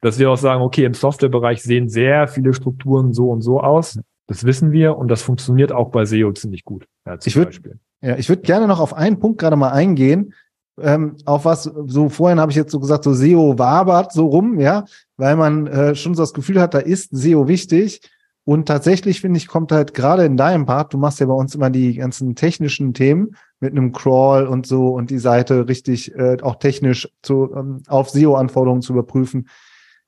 dass 0.00 0.18
wir 0.18 0.30
auch 0.30 0.36
sagen, 0.36 0.62
okay, 0.62 0.84
im 0.84 0.94
Softwarebereich 0.94 1.62
sehen 1.62 1.88
sehr 1.88 2.28
viele 2.28 2.52
Strukturen 2.52 3.12
so 3.14 3.30
und 3.30 3.40
so 3.40 3.60
aus. 3.60 3.98
Das 4.26 4.44
wissen 4.44 4.72
wir 4.72 4.96
und 4.96 5.08
das 5.08 5.22
funktioniert 5.22 5.72
auch 5.72 5.90
bei 5.90 6.04
SEO 6.04 6.32
ziemlich 6.32 6.64
gut. 6.64 6.86
Ja, 7.06 7.16
ich 7.22 7.36
würde 7.36 7.78
ja, 8.04 8.16
ich 8.16 8.28
würde 8.28 8.42
gerne 8.42 8.66
noch 8.66 8.80
auf 8.80 8.94
einen 8.94 9.18
Punkt 9.18 9.38
gerade 9.38 9.56
mal 9.56 9.70
eingehen, 9.70 10.34
ähm, 10.80 11.16
auf 11.24 11.44
was 11.44 11.64
so 11.86 12.08
vorhin 12.08 12.40
habe 12.40 12.50
ich 12.50 12.56
jetzt 12.56 12.72
so 12.72 12.80
gesagt, 12.80 13.04
so 13.04 13.14
SEO 13.14 13.58
wabert 13.58 14.12
so 14.12 14.26
rum, 14.26 14.58
ja, 14.58 14.84
weil 15.16 15.36
man 15.36 15.66
äh, 15.66 15.94
schon 15.94 16.14
so 16.14 16.22
das 16.22 16.34
Gefühl 16.34 16.60
hat, 16.60 16.74
da 16.74 16.78
ist 16.78 17.10
SEO 17.12 17.48
wichtig. 17.48 18.00
Und 18.46 18.66
tatsächlich 18.66 19.22
finde 19.22 19.38
ich, 19.38 19.48
kommt 19.48 19.72
halt 19.72 19.94
gerade 19.94 20.26
in 20.26 20.36
deinem 20.36 20.66
Part, 20.66 20.92
du 20.92 20.98
machst 20.98 21.18
ja 21.18 21.26
bei 21.26 21.32
uns 21.32 21.54
immer 21.54 21.70
die 21.70 21.94
ganzen 21.94 22.34
technischen 22.34 22.92
Themen 22.92 23.36
mit 23.60 23.72
einem 23.72 23.92
Crawl 23.92 24.46
und 24.46 24.66
so 24.66 24.88
und 24.88 25.08
die 25.08 25.18
Seite 25.18 25.66
richtig 25.66 26.14
äh, 26.14 26.36
auch 26.42 26.56
technisch 26.56 27.08
zu, 27.22 27.50
ähm, 27.56 27.82
auf 27.86 28.10
SEO-Anforderungen 28.10 28.82
zu 28.82 28.92
überprüfen. 28.92 29.48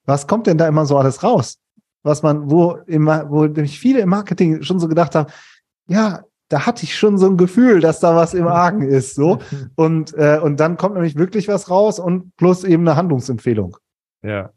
was 0.05 0.27
kommt 0.27 0.47
denn 0.47 0.59
da 0.59 0.69
immer 0.69 0.85
so 0.85 0.99
alles 0.99 1.23
raus? 1.23 1.59
Was 2.03 2.23
man, 2.23 2.51
wo 2.51 2.73
immer, 2.87 3.31
wo 3.31 3.47
nämlich 3.47 3.81
viele 3.81 4.01
im 4.01 4.11
Marketing 4.11 4.63
schon 4.63 4.81
so 4.81 4.87
gedacht 4.87 5.15
haben, 5.15 5.33
ja, 5.89 6.23
da 6.49 6.67
hatte 6.67 6.85
ich 6.85 6.97
schon 6.97 7.19
so 7.19 7.27
ein 7.27 7.37
Gefühl, 7.37 7.81
dass 7.81 8.01
da 8.01 8.15
was 8.15 8.35
im 8.35 8.47
Argen 8.47 8.83
ist, 8.83 9.15
so. 9.15 9.39
Und, 9.75 10.15
äh, 10.15 10.39
und 10.43 10.61
dann 10.61 10.77
kommt 10.77 10.95
nämlich 10.95 11.17
wirklich 11.17 11.49
was 11.49 11.71
raus 11.71 11.99
und 11.99 12.37
plus 12.37 12.65
eben 12.65 12.87
eine 12.87 12.97
Handlungsempfehlung. 12.97 13.77
Ja. 14.23 14.51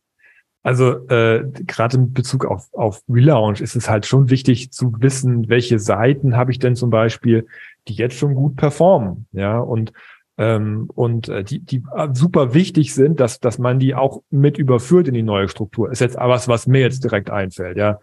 Also 0.62 1.08
äh, 1.08 1.46
gerade 1.66 1.98
in 1.98 2.14
Bezug 2.14 2.46
auf, 2.46 2.68
auf 2.74 3.02
Relaunch 3.10 3.62
ist 3.62 3.76
es 3.76 3.90
halt 3.90 4.06
schon 4.06 4.30
wichtig 4.30 4.72
zu 4.72 4.94
wissen, 5.00 5.48
welche 5.50 5.80
Seiten 5.80 6.36
habe 6.36 6.52
ich 6.52 6.60
denn 6.60 6.76
zum 6.76 6.90
Beispiel, 6.90 7.48
die 7.88 7.94
jetzt 7.94 8.16
schon 8.16 8.36
gut 8.36 8.58
performen, 8.58 9.26
ja, 9.32 9.58
und 9.58 9.94
ähm, 10.38 10.90
und 10.94 11.28
äh, 11.28 11.44
die, 11.44 11.60
die 11.60 11.84
super 12.14 12.54
wichtig 12.54 12.94
sind, 12.94 13.20
dass, 13.20 13.40
dass 13.40 13.58
man 13.58 13.80
die 13.80 13.96
auch 13.96 14.22
mit 14.30 14.58
überführt 14.58 15.08
in 15.08 15.14
die 15.14 15.24
neue 15.24 15.50
Struktur. 15.50 15.92
Ist 15.92 16.00
jetzt 16.00 16.18
was, 16.18 16.48
was 16.48 16.68
mir 16.68 16.82
jetzt 16.82 17.04
direkt 17.04 17.30
einfällt, 17.30 17.78
ja 17.78 18.00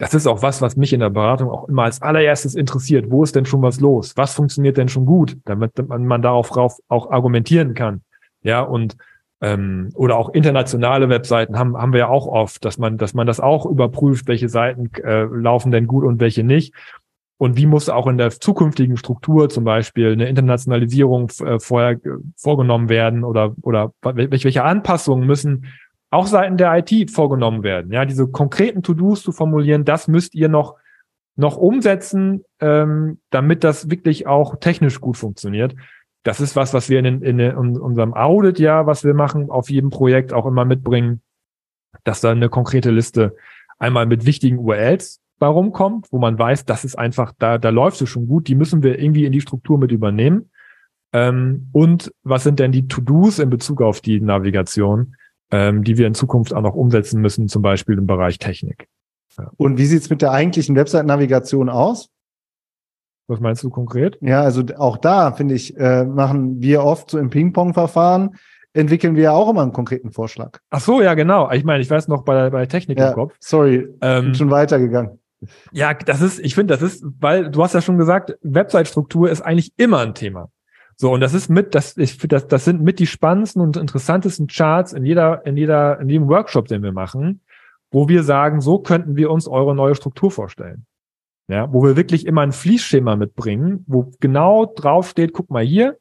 das 0.00 0.14
ist 0.14 0.26
auch 0.26 0.40
was, 0.40 0.62
was 0.62 0.78
mich 0.78 0.94
in 0.94 1.00
der 1.00 1.10
Beratung 1.10 1.50
auch 1.50 1.68
immer 1.68 1.82
als 1.82 2.00
allererstes 2.00 2.54
interessiert. 2.54 3.10
Wo 3.10 3.22
ist 3.22 3.36
denn 3.36 3.44
schon 3.44 3.60
was 3.60 3.80
los? 3.80 4.16
Was 4.16 4.32
funktioniert 4.32 4.78
denn 4.78 4.88
schon 4.88 5.04
gut, 5.04 5.36
damit 5.44 5.72
man, 5.86 6.06
man 6.06 6.22
darauf 6.22 6.50
auch 6.88 7.10
argumentieren 7.10 7.74
kann? 7.74 8.00
Ja, 8.42 8.62
und 8.62 8.96
ähm, 9.42 9.90
oder 9.94 10.16
auch 10.16 10.30
internationale 10.30 11.10
Webseiten 11.10 11.58
haben, 11.58 11.76
haben 11.76 11.92
wir 11.92 12.00
ja 12.00 12.08
auch 12.08 12.26
oft, 12.26 12.64
dass 12.64 12.78
man, 12.78 12.96
dass 12.96 13.12
man 13.12 13.26
das 13.26 13.40
auch 13.40 13.66
überprüft, 13.66 14.26
welche 14.26 14.48
Seiten 14.48 14.90
äh, 15.04 15.24
laufen 15.24 15.70
denn 15.70 15.86
gut 15.86 16.04
und 16.04 16.18
welche 16.18 16.44
nicht. 16.44 16.74
Und 17.36 17.58
wie 17.58 17.66
muss 17.66 17.90
auch 17.90 18.06
in 18.06 18.16
der 18.16 18.30
zukünftigen 18.30 18.96
Struktur 18.96 19.50
zum 19.50 19.64
Beispiel 19.64 20.12
eine 20.12 20.28
Internationalisierung 20.28 21.30
äh, 21.44 21.58
vorher 21.58 21.92
äh, 21.92 21.98
vorgenommen 22.36 22.88
werden 22.88 23.22
oder, 23.22 23.54
oder 23.60 23.92
welche, 24.02 24.44
welche 24.44 24.64
Anpassungen 24.64 25.26
müssen 25.26 25.66
auch 26.10 26.26
seiten 26.26 26.56
der 26.56 26.76
IT 26.76 27.10
vorgenommen 27.10 27.62
werden. 27.62 27.92
Ja, 27.92 28.04
diese 28.04 28.28
konkreten 28.28 28.82
To-Dos 28.82 29.22
zu 29.22 29.32
formulieren, 29.32 29.84
das 29.84 30.08
müsst 30.08 30.34
ihr 30.34 30.48
noch 30.48 30.76
noch 31.36 31.56
umsetzen, 31.56 32.44
ähm, 32.60 33.18
damit 33.30 33.64
das 33.64 33.90
wirklich 33.90 34.26
auch 34.26 34.56
technisch 34.56 35.00
gut 35.00 35.16
funktioniert. 35.16 35.74
Das 36.22 36.40
ist 36.40 36.54
was, 36.54 36.74
was 36.74 36.90
wir 36.90 36.98
in, 36.98 37.22
in, 37.22 37.38
in 37.38 37.56
unserem 37.78 38.12
Audit 38.12 38.58
ja, 38.58 38.86
was 38.86 39.04
wir 39.04 39.14
machen, 39.14 39.50
auf 39.50 39.70
jedem 39.70 39.90
Projekt 39.90 40.32
auch 40.32 40.44
immer 40.44 40.66
mitbringen, 40.66 41.22
dass 42.04 42.20
da 42.20 42.30
eine 42.30 42.50
konkrete 42.50 42.90
Liste 42.90 43.36
einmal 43.78 44.06
mit 44.06 44.26
wichtigen 44.26 44.58
URLs 44.58 45.20
bei 45.38 45.46
rumkommt, 45.46 46.08
wo 46.10 46.18
man 46.18 46.38
weiß, 46.38 46.66
das 46.66 46.84
ist 46.84 46.96
einfach, 46.96 47.32
da, 47.38 47.56
da 47.56 47.70
läuft 47.70 48.02
es 48.02 48.10
schon 48.10 48.26
gut, 48.26 48.46
die 48.46 48.54
müssen 48.54 48.82
wir 48.82 48.98
irgendwie 48.98 49.24
in 49.24 49.32
die 49.32 49.40
Struktur 49.40 49.78
mit 49.78 49.90
übernehmen. 49.90 50.50
Ähm, 51.12 51.70
und 51.72 52.12
was 52.22 52.44
sind 52.44 52.60
denn 52.60 52.72
die 52.72 52.86
To-Dos 52.86 53.38
in 53.38 53.48
Bezug 53.48 53.80
auf 53.80 54.02
die 54.02 54.20
Navigation? 54.20 55.16
Ähm, 55.50 55.84
die 55.84 55.98
wir 55.98 56.06
in 56.06 56.14
Zukunft 56.14 56.54
auch 56.54 56.62
noch 56.62 56.74
umsetzen 56.74 57.20
müssen, 57.20 57.48
zum 57.48 57.62
Beispiel 57.62 57.98
im 57.98 58.06
Bereich 58.06 58.38
Technik. 58.38 58.88
Ja. 59.38 59.50
Und 59.56 59.78
wie 59.78 59.86
sieht's 59.86 60.10
mit 60.10 60.22
der 60.22 60.32
eigentlichen 60.32 60.76
Website-Navigation 60.76 61.68
aus? 61.68 62.08
Was 63.28 63.40
meinst 63.40 63.62
du 63.62 63.70
konkret? 63.70 64.18
Ja, 64.20 64.42
also 64.42 64.64
auch 64.76 64.96
da, 64.96 65.32
finde 65.32 65.54
ich, 65.54 65.76
äh, 65.76 66.04
machen 66.04 66.60
wir 66.60 66.82
oft 66.82 67.10
so 67.10 67.18
im 67.18 67.30
Ping-Pong-Verfahren, 67.30 68.36
entwickeln 68.72 69.14
wir 69.14 69.24
ja 69.24 69.32
auch 69.32 69.48
immer 69.48 69.62
einen 69.62 69.72
konkreten 69.72 70.10
Vorschlag. 70.10 70.58
Ach 70.70 70.80
so, 70.80 71.00
ja, 71.00 71.14
genau. 71.14 71.50
Ich 71.52 71.64
meine, 71.64 71.80
ich 71.80 71.90
weiß 71.90 72.08
noch 72.08 72.24
bei, 72.24 72.50
bei 72.50 72.66
Technik 72.66 72.98
ja, 72.98 73.10
im 73.10 73.14
Kopf. 73.14 73.34
Sorry, 73.38 73.88
ähm, 74.00 74.24
bin 74.26 74.34
schon 74.34 74.50
weitergegangen. 74.50 75.20
Ja, 75.72 75.94
das 75.94 76.20
ist, 76.20 76.38
ich 76.40 76.54
finde, 76.54 76.76
das 76.76 76.82
ist, 76.82 77.04
weil 77.20 77.50
du 77.50 77.62
hast 77.62 77.72
ja 77.72 77.80
schon 77.80 77.98
gesagt, 77.98 78.36
Website-Struktur 78.42 79.30
ist 79.30 79.40
eigentlich 79.40 79.72
immer 79.76 80.00
ein 80.00 80.14
Thema. 80.14 80.50
So, 81.00 81.14
und 81.14 81.20
das 81.20 81.32
ist 81.32 81.48
mit, 81.48 81.74
das, 81.74 81.96
ich, 81.96 82.18
das, 82.18 82.46
das 82.46 82.66
sind 82.66 82.82
mit 82.82 82.98
die 82.98 83.06
spannendsten 83.06 83.62
und 83.62 83.78
interessantesten 83.78 84.48
Charts 84.48 84.92
in 84.92 85.06
jeder, 85.06 85.46
in 85.46 85.56
jeder, 85.56 85.98
in 85.98 86.10
jedem 86.10 86.28
Workshop, 86.28 86.68
den 86.68 86.82
wir 86.82 86.92
machen, 86.92 87.40
wo 87.90 88.08
wir 88.08 88.22
sagen, 88.22 88.60
so 88.60 88.80
könnten 88.80 89.16
wir 89.16 89.30
uns 89.30 89.48
eure 89.48 89.74
neue 89.74 89.94
Struktur 89.94 90.30
vorstellen. 90.30 90.84
Ja, 91.48 91.72
wo 91.72 91.82
wir 91.82 91.96
wirklich 91.96 92.26
immer 92.26 92.42
ein 92.42 92.52
Fließschema 92.52 93.16
mitbringen, 93.16 93.82
wo 93.88 94.12
genau 94.20 94.66
drauf 94.66 95.08
steht, 95.08 95.32
guck 95.32 95.48
mal 95.48 95.64
hier, 95.64 95.96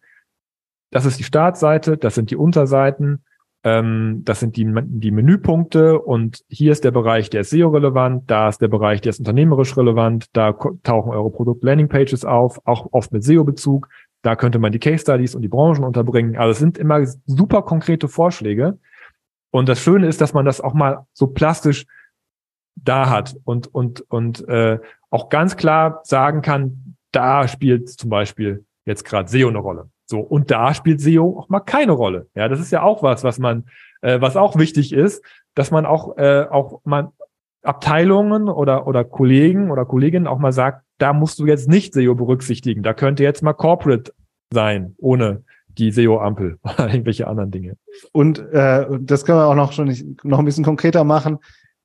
das 0.91 1.05
ist 1.05 1.17
die 1.17 1.23
Startseite, 1.23 1.95
das 1.95 2.15
sind 2.15 2.29
die 2.29 2.35
Unterseiten, 2.35 3.23
ähm, 3.63 4.23
das 4.25 4.41
sind 4.41 4.57
die, 4.57 4.69
die 4.83 5.11
Menüpunkte 5.11 5.97
und 5.97 6.43
hier 6.49 6.73
ist 6.73 6.83
der 6.83 6.91
Bereich, 6.91 7.29
der 7.29 7.41
ist 7.41 7.51
SEO-relevant, 7.51 8.29
da 8.29 8.49
ist 8.49 8.61
der 8.61 8.67
Bereich, 8.67 8.99
der 8.99 9.11
ist 9.11 9.19
unternehmerisch 9.19 9.77
relevant, 9.77 10.25
da 10.33 10.51
tauchen 10.83 11.13
eure 11.13 11.31
Produkt-Landing-Pages 11.31 12.25
auf, 12.25 12.59
auch 12.65 12.89
oft 12.91 13.13
mit 13.13 13.23
SEO-Bezug, 13.23 13.87
da 14.21 14.35
könnte 14.35 14.59
man 14.59 14.71
die 14.71 14.79
Case 14.79 14.99
Studies 14.99 15.35
und 15.35 15.41
die 15.41 15.47
Branchen 15.47 15.83
unterbringen. 15.83 16.37
Also 16.37 16.51
es 16.51 16.59
sind 16.59 16.77
immer 16.77 17.05
super 17.25 17.61
konkrete 17.61 18.07
Vorschläge. 18.07 18.77
Und 19.51 19.69
das 19.69 19.79
Schöne 19.79 20.07
ist, 20.07 20.21
dass 20.21 20.33
man 20.33 20.45
das 20.45 20.61
auch 20.61 20.73
mal 20.73 21.05
so 21.13 21.27
plastisch 21.27 21.85
da 22.75 23.09
hat 23.09 23.35
und, 23.45 23.73
und, 23.73 24.01
und 24.09 24.47
äh, 24.47 24.79
auch 25.09 25.29
ganz 25.29 25.57
klar 25.57 26.01
sagen 26.03 26.41
kann, 26.41 26.95
da 27.11 27.47
spielt 27.47 27.89
zum 27.89 28.09
Beispiel 28.09 28.65
jetzt 28.85 29.03
gerade 29.05 29.29
SEO 29.29 29.49
eine 29.49 29.57
Rolle. 29.59 29.89
So, 30.05 30.19
und 30.19 30.51
da 30.51 30.73
spielt 30.73 31.01
SEO 31.01 31.39
auch 31.39 31.49
mal 31.49 31.59
keine 31.59 31.91
Rolle. 31.91 32.27
Ja, 32.35 32.47
das 32.47 32.59
ist 32.59 32.71
ja 32.71 32.81
auch 32.83 33.03
was, 33.03 33.23
was 33.23 33.39
man, 33.39 33.65
äh, 34.01 34.21
was 34.21 34.37
auch 34.37 34.57
wichtig 34.57 34.93
ist, 34.93 35.23
dass 35.55 35.71
man 35.71 35.85
auch, 35.85 36.17
äh, 36.17 36.45
auch 36.49 36.81
mal 36.83 37.11
Abteilungen 37.63 38.49
oder, 38.49 38.87
oder 38.87 39.03
Kollegen 39.03 39.71
oder 39.71 39.85
Kolleginnen 39.85 40.27
auch 40.27 40.39
mal 40.39 40.53
sagt, 40.53 40.83
da 40.97 41.13
musst 41.13 41.39
du 41.39 41.45
jetzt 41.45 41.67
nicht 41.67 41.93
SEO 41.93 42.15
berücksichtigen. 42.15 42.83
Da 42.83 42.93
könnte 42.93 43.23
jetzt 43.23 43.43
mal 43.43 43.53
Corporate 43.53 44.13
sein, 44.53 44.95
ohne 44.97 45.43
die 45.77 45.91
SEO-Ampel 45.91 46.57
oder 46.63 46.89
irgendwelche 46.89 47.27
anderen 47.27 47.51
Dinge. 47.51 47.75
Und 48.11 48.39
äh, 48.51 48.85
das 48.99 49.25
können 49.25 49.39
wir 49.39 49.47
auch 49.47 49.55
noch 49.55 49.71
schon 49.71 49.87
nicht, 49.87 50.23
noch 50.23 50.39
ein 50.39 50.45
bisschen 50.45 50.65
konkreter 50.65 51.03
machen. 51.03 51.39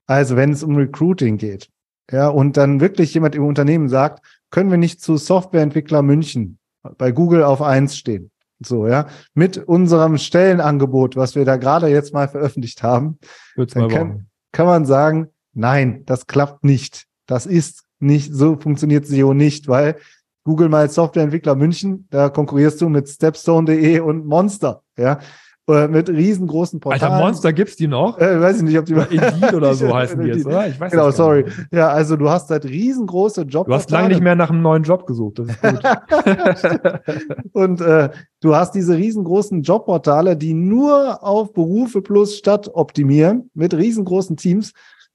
Also 0.07 0.37
wenn 0.37 0.53
es 0.53 0.63
um 0.63 0.77
Recruiting 0.77 1.39
geht, 1.39 1.71
ja, 2.11 2.29
und 2.29 2.57
dann 2.59 2.81
wirklich 2.81 3.15
jemand 3.15 3.35
im 3.35 3.47
Unternehmen 3.47 3.89
sagt, 3.89 4.25
können 4.51 4.71
wir 4.71 4.77
nicht 4.77 5.01
zu 5.01 5.17
Softwareentwickler 5.17 6.03
München 6.03 6.59
bei 6.99 7.13
Google 7.13 7.43
auf 7.43 7.63
eins 7.63 7.97
stehen. 7.97 8.31
So, 8.61 8.87
ja, 8.87 9.07
mit 9.35 9.59
unserem 9.59 10.19
Stellenangebot, 10.19 11.17
was 11.17 11.35
wir 11.35 11.45
da 11.45 11.57
gerade 11.57 11.89
jetzt 11.89 12.13
mal 12.13 12.29
veröffentlicht 12.29 12.83
haben, 12.83 13.19
dann 13.57 13.89
kann, 13.89 14.27
kann 14.53 14.67
man 14.67 14.85
sagen, 14.85 15.29
nein, 15.55 16.03
das 16.07 16.27
klappt 16.27 16.65
nicht. 16.65 17.07
Das 17.27 17.47
ist 17.47 17.85
nicht, 18.01 18.33
so 18.33 18.57
funktioniert 18.57 19.07
SEO 19.07 19.35
nicht, 19.35 19.69
weil 19.69 19.97
Google 20.45 20.69
mal 20.69 20.91
Softwareentwickler 20.91 21.55
München, 21.55 22.07
da 22.11 22.29
konkurrierst 22.29 22.81
du 22.81 22.89
mit 22.89 23.09
Stepstone.de 23.09 24.01
und 24.01 24.27
Monster, 24.27 24.83
ja. 24.99 25.21
Äh, 25.67 25.89
mit 25.89 26.11
riesengroßen 26.11 26.79
Portalen. 26.79 27.11
Alter, 27.11 27.25
Monster 27.25 27.53
gibt's 27.55 27.77
die 27.77 27.87
noch? 27.87 28.19
Äh, 28.19 28.39
weiß 28.39 28.59
ich 28.59 28.65
nicht, 28.65 28.79
ob 28.79 28.85
die 28.85 28.93
mal 28.93 29.07
Indeed 29.11 29.55
oder 29.55 29.73
so 29.73 29.95
heißen 29.95 30.21
die 30.21 30.29
jetzt, 30.29 30.45
oder? 30.45 30.69
Ich 30.69 30.79
weiß 30.79 30.93
Genau, 30.93 31.11
sorry. 31.11 31.45
Nicht. 31.45 31.69
Ja, 31.73 31.89
also 31.89 32.17
du 32.17 32.29
hast 32.29 32.51
halt 32.51 32.67
riesengroße 32.67 33.43
Jobportale. 33.43 33.69
Du 33.69 33.75
hast 33.75 33.91
lange 33.91 34.09
nicht 34.09 34.21
mehr 34.21 34.35
nach 34.35 34.51
einem 34.51 34.61
neuen 34.61 34.83
Job 34.83 35.07
gesucht, 35.07 35.39
das 35.39 35.49
ist 35.49 35.63
gut. 35.63 35.81
und 37.55 37.81
äh, 37.81 38.11
du 38.41 38.55
hast 38.55 38.73
diese 38.73 38.95
riesengroßen 38.95 39.63
Jobportale, 39.63 40.37
die 40.37 40.53
nur 40.53 41.25
auf 41.25 41.55
Berufe 41.55 42.03
plus 42.03 42.37
Stadt 42.37 42.71
optimieren, 42.75 43.51
mit 43.55 43.73
riesengroßen 43.73 44.37
Teams 44.37 44.75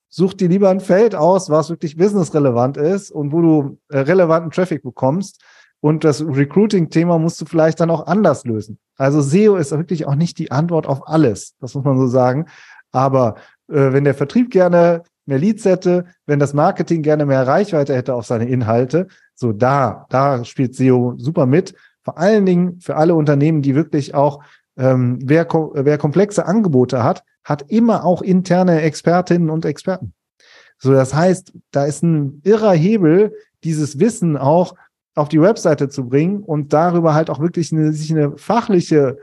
such 0.10 0.34
dir 0.34 0.50
lieber 0.50 0.70
ein 0.70 0.80
Feld 0.80 1.16
aus, 1.16 1.50
was 1.50 1.70
wirklich 1.70 1.98
businessrelevant 1.98 2.78
ist 2.78 3.12
und 3.12 3.32
wo 3.32 3.42
du 3.42 3.78
äh, 3.90 4.00
relevanten 4.00 4.52
Traffic 4.52 4.84
bekommst. 4.84 5.42
Und 5.82 6.04
das 6.04 6.22
Recruiting-Thema 6.22 7.20
musst 7.20 7.40
du 7.40 7.46
vielleicht 7.46 7.80
dann 7.80 7.90
auch 7.90 8.08
anders 8.08 8.44
lösen. 8.44 8.80
Also 8.98 9.22
SEO 9.22 9.56
ist 9.56 9.72
wirklich 9.72 10.08
auch 10.08 10.16
nicht 10.16 10.38
die 10.38 10.52
Antwort 10.52 10.88
auf 10.88 11.08
alles. 11.08 11.56
Das 11.62 11.74
muss 11.74 11.86
man 11.86 11.98
so 11.98 12.08
sagen. 12.08 12.48
Aber 12.92 13.36
äh, 13.70 13.94
wenn 13.94 14.04
der 14.04 14.16
Vertrieb 14.16 14.52
gerne 14.52 15.04
mehr 15.26 15.40
Leads 15.40 15.64
hätte, 15.64 16.06
wenn 16.26 16.40
das 16.40 16.54
Marketing 16.54 17.02
gerne 17.02 17.26
mehr 17.26 17.48
Reichweite 17.48 17.96
hätte 17.96 18.16
auf 18.16 18.26
seine 18.26 18.50
Inhalte, 18.50 19.08
so 19.36 19.54
da, 19.54 20.06
da 20.10 20.44
spielt 20.44 20.76
SEO 20.76 21.14
super 21.18 21.46
mit. 21.46 21.76
Vor 22.04 22.18
allen 22.18 22.46
Dingen 22.46 22.80
für 22.82 22.98
alle 22.98 23.16
Unternehmen, 23.16 23.62
die 23.62 23.76
wirklich 23.76 24.16
auch, 24.16 24.44
ähm, 24.78 25.20
wer, 25.24 25.48
wer 25.48 25.98
komplexe 25.98 26.46
Angebote 26.46 27.04
hat, 27.04 27.24
hat 27.50 27.66
immer 27.68 28.06
auch 28.06 28.22
interne 28.22 28.82
Expertinnen 28.82 29.50
und 29.50 29.66
Experten. 29.66 30.14
So, 30.78 30.94
das 30.94 31.14
heißt, 31.14 31.52
da 31.72 31.86
ist 31.86 32.04
ein 32.04 32.42
irrer 32.46 32.74
Hebel, 32.74 33.34
dieses 33.64 34.00
Wissen 34.00 34.38
auch 34.38 34.76
auf 35.16 35.28
die 35.28 35.42
Webseite 35.42 35.90
zu 35.90 36.08
bringen 36.08 36.44
und 36.44 36.72
darüber 36.72 37.14
halt 37.16 37.30
auch 37.30 37.40
wirklich 37.40 37.74
eine, 37.74 37.92
sich 37.92 38.12
eine 38.12 38.38
fachliche 38.38 39.18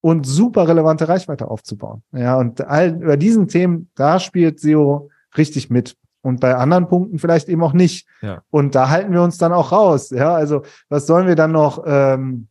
und 0.00 0.26
super 0.26 0.68
relevante 0.68 1.08
Reichweite 1.08 1.48
aufzubauen. 1.48 2.02
Ja, 2.12 2.36
und 2.36 2.60
all, 2.66 3.00
über 3.00 3.16
diesen 3.16 3.48
Themen, 3.48 3.90
da 3.94 4.20
spielt 4.20 4.60
SEO 4.60 5.08
richtig 5.36 5.70
mit. 5.70 5.96
Und 6.20 6.40
bei 6.40 6.56
anderen 6.56 6.88
Punkten 6.88 7.18
vielleicht 7.18 7.48
eben 7.48 7.62
auch 7.62 7.72
nicht. 7.72 8.06
Ja. 8.20 8.42
Und 8.50 8.74
da 8.74 8.90
halten 8.90 9.12
wir 9.12 9.22
uns 9.22 9.38
dann 9.38 9.52
auch 9.52 9.72
raus. 9.72 10.10
Ja, 10.10 10.34
also 10.34 10.62
was 10.88 11.06
sollen 11.06 11.28
wir 11.28 11.36
dann 11.36 11.52
noch 11.52 11.84
ähm, 11.86 12.48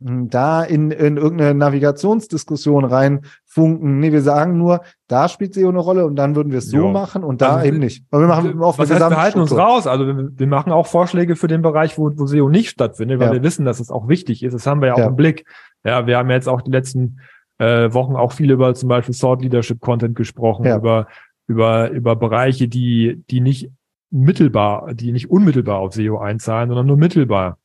da 0.00 0.62
in, 0.62 0.90
in 0.90 1.18
irgendeine 1.18 1.54
Navigationsdiskussion 1.54 2.86
reinfunken. 2.86 4.00
Nee, 4.00 4.12
wir 4.12 4.22
sagen 4.22 4.56
nur, 4.56 4.80
da 5.08 5.28
spielt 5.28 5.52
SEO 5.52 5.68
eine 5.68 5.78
Rolle 5.78 6.06
und 6.06 6.16
dann 6.16 6.34
würden 6.36 6.52
wir 6.52 6.58
es 6.58 6.70
so 6.70 6.76
jo. 6.78 6.90
machen 6.90 7.22
und 7.22 7.42
da 7.42 7.56
also, 7.56 7.66
eben 7.66 7.78
nicht. 7.78 8.04
Weil 8.10 8.20
wir 8.22 8.28
machen 8.28 8.62
oft 8.62 8.78
was 8.78 8.90
heißt, 8.90 8.98
wir 8.98 9.20
halten 9.20 9.40
uns 9.40 9.54
raus. 9.54 9.86
Also 9.86 10.06
wir, 10.06 10.30
wir, 10.34 10.46
machen 10.46 10.72
auch 10.72 10.86
Vorschläge 10.86 11.36
für 11.36 11.48
den 11.48 11.60
Bereich, 11.60 11.98
wo, 11.98 12.10
wo 12.16 12.26
SEO 12.26 12.48
nicht 12.48 12.70
stattfindet, 12.70 13.20
weil 13.20 13.28
ja. 13.28 13.32
wir 13.34 13.42
wissen, 13.42 13.66
dass 13.66 13.78
es 13.78 13.90
auch 13.90 14.08
wichtig 14.08 14.42
ist. 14.42 14.54
Das 14.54 14.66
haben 14.66 14.80
wir 14.80 14.88
ja 14.88 14.94
auch 14.94 14.98
ja. 14.98 15.08
im 15.08 15.16
Blick. 15.16 15.44
Ja, 15.84 16.06
wir 16.06 16.16
haben 16.16 16.30
jetzt 16.30 16.48
auch 16.48 16.62
die 16.62 16.70
letzten 16.70 17.20
äh, 17.58 17.92
Wochen 17.92 18.16
auch 18.16 18.32
viel 18.32 18.50
über 18.50 18.74
zum 18.74 18.88
Beispiel 18.88 19.14
Thought 19.14 19.42
Leadership 19.42 19.80
Content 19.80 20.16
gesprochen, 20.16 20.64
ja. 20.64 20.78
über, 20.78 21.08
über, 21.46 21.90
über 21.90 22.16
Bereiche, 22.16 22.68
die, 22.68 23.22
die 23.30 23.40
nicht 23.40 23.70
mittelbar, 24.10 24.94
die 24.94 25.12
nicht 25.12 25.30
unmittelbar 25.30 25.78
auf 25.78 25.92
SEO 25.92 26.18
einzahlen, 26.18 26.70
sondern 26.70 26.86
nur 26.86 26.96
mittelbar 26.96 27.58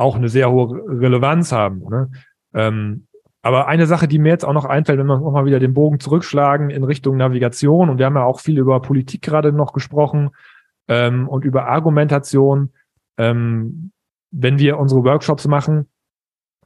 auch 0.00 0.16
eine 0.16 0.28
sehr 0.28 0.50
hohe 0.50 0.82
Relevanz 1.00 1.52
haben. 1.52 1.84
Ne? 1.88 2.10
Ähm, 2.54 3.06
aber 3.42 3.68
eine 3.68 3.86
Sache, 3.86 4.08
die 4.08 4.18
mir 4.18 4.30
jetzt 4.30 4.44
auch 4.44 4.52
noch 4.52 4.64
einfällt, 4.64 4.98
wenn 4.98 5.06
wir 5.06 5.18
nochmal 5.18 5.46
wieder 5.46 5.60
den 5.60 5.74
Bogen 5.74 6.00
zurückschlagen 6.00 6.70
in 6.70 6.84
Richtung 6.84 7.16
Navigation, 7.16 7.88
und 7.88 7.98
wir 7.98 8.06
haben 8.06 8.16
ja 8.16 8.24
auch 8.24 8.40
viel 8.40 8.58
über 8.58 8.80
Politik 8.82 9.22
gerade 9.22 9.52
noch 9.52 9.72
gesprochen 9.72 10.30
ähm, 10.88 11.28
und 11.28 11.44
über 11.44 11.66
Argumentation. 11.66 12.72
Ähm, 13.16 13.92
wenn 14.30 14.58
wir 14.58 14.78
unsere 14.78 15.04
Workshops 15.04 15.46
machen, 15.46 15.88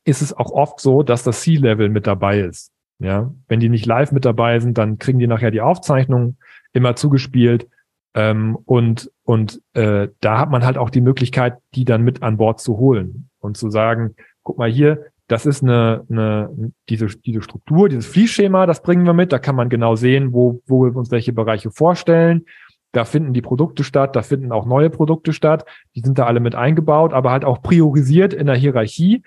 ist 0.05 0.23
es 0.23 0.33
auch 0.33 0.51
oft 0.51 0.81
so, 0.81 1.03
dass 1.03 1.23
das 1.23 1.43
C-Level 1.43 1.89
mit 1.89 2.07
dabei 2.07 2.41
ist. 2.41 2.73
Ja, 2.99 3.33
wenn 3.49 3.61
die 3.61 3.69
nicht 3.69 3.87
live 3.87 4.13
mit 4.13 4.25
dabei 4.25 4.61
sind, 4.61 4.79
dann 4.79 4.99
kriegen 4.99 5.19
die 5.19 5.27
nachher 5.27 5.51
die 5.51 5.61
Aufzeichnung 5.61 6.37
immer 6.73 6.95
zugespielt. 6.95 7.69
Ähm, 8.15 8.57
und 8.65 9.11
und 9.25 9.61
äh, 9.73 10.09
da 10.21 10.39
hat 10.39 10.51
man 10.51 10.65
halt 10.65 10.79
auch 10.79 10.91
die 10.91 11.01
Möglichkeit, 11.01 11.57
die 11.75 11.85
dann 11.85 12.03
mit 12.03 12.23
an 12.23 12.37
Bord 12.37 12.61
zu 12.61 12.77
holen 12.77 13.31
und 13.41 13.57
zu 13.57 13.71
sagen, 13.71 14.15
guck 14.43 14.59
mal 14.59 14.71
hier, 14.71 15.07
das 15.29 15.47
ist 15.47 15.63
eine, 15.63 16.05
eine 16.11 16.73
diese, 16.91 17.07
diese 17.07 17.41
Struktur, 17.41 17.89
dieses 17.89 18.07
Fließschema, 18.07 18.67
das 18.67 18.83
bringen 18.83 19.07
wir 19.07 19.15
mit. 19.15 19.33
Da 19.33 19.39
kann 19.39 19.57
man 19.57 19.71
genau 19.71 19.97
sehen, 19.97 20.35
wo, 20.35 20.61
wo 20.67 20.85
wir 20.85 20.95
uns 20.95 21.11
welche 21.11 21.33
Bereiche 21.33 21.71
vorstellen. 21.71 22.45
Da 22.93 23.05
finden 23.05 23.33
die 23.33 23.43
Produkte 23.43 23.83
statt, 23.83 24.15
da 24.15 24.23
finden 24.23 24.53
auch 24.53 24.67
neue 24.67 24.91
Produkte 24.91 25.33
statt. 25.33 25.65
Die 25.95 26.01
sind 26.01 26.19
da 26.19 26.27
alle 26.27 26.41
mit 26.41 26.55
eingebaut, 26.55 27.15
aber 27.15 27.31
halt 27.31 27.45
auch 27.45 27.63
priorisiert 27.63 28.35
in 28.35 28.47
der 28.47 28.57
Hierarchie. 28.57 29.23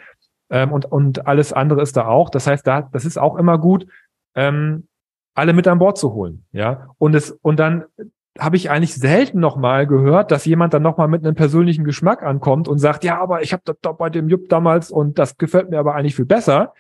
Ähm, 0.50 0.72
und, 0.72 0.86
und 0.86 1.26
alles 1.26 1.52
andere 1.52 1.82
ist 1.82 1.98
da 1.98 2.08
auch. 2.08 2.30
Das 2.30 2.46
heißt, 2.46 2.66
da, 2.66 2.84
das 2.84 3.04
ist 3.04 3.18
auch 3.18 3.36
immer 3.36 3.58
gut, 3.58 3.88
ähm, 4.36 4.88
alle 5.34 5.54
mit 5.54 5.68
an 5.68 5.80
Bord 5.80 5.98
zu 5.98 6.14
holen. 6.14 6.46
Ja. 6.52 6.90
Und 7.00 7.16
es, 7.16 7.32
und 7.32 7.60
dann 7.60 7.86
habe 8.39 8.56
ich 8.56 8.69
eigentlich 8.69 8.95
selten 8.95 9.39
noch 9.39 9.58
mal 9.58 9.88
gehört, 9.88 10.32
dass 10.32 10.45
jemand 10.45 10.73
dann 10.73 10.84
noch 10.84 10.97
mal 10.97 11.08
mit 11.08 11.26
einem 11.26 11.36
persönlichen 11.36 11.84
Geschmack 11.84 12.23
ankommt 12.23 12.67
und 12.67 12.80
sagt, 12.80 13.04
ja, 13.04 13.19
aber 13.19 13.41
ich 13.41 13.54
habe 13.54 13.63
das 13.65 13.78
doch 13.82 13.97
bei 13.97 14.10
dem 14.10 14.30
Jupp 14.30 14.50
damals 14.50 14.91
und 14.91 15.19
das 15.19 15.38
gefällt 15.38 15.69
mir 15.69 15.80
aber 15.80 15.95
eigentlich 15.95 16.15
viel 16.15 16.26
besser, 16.26 16.73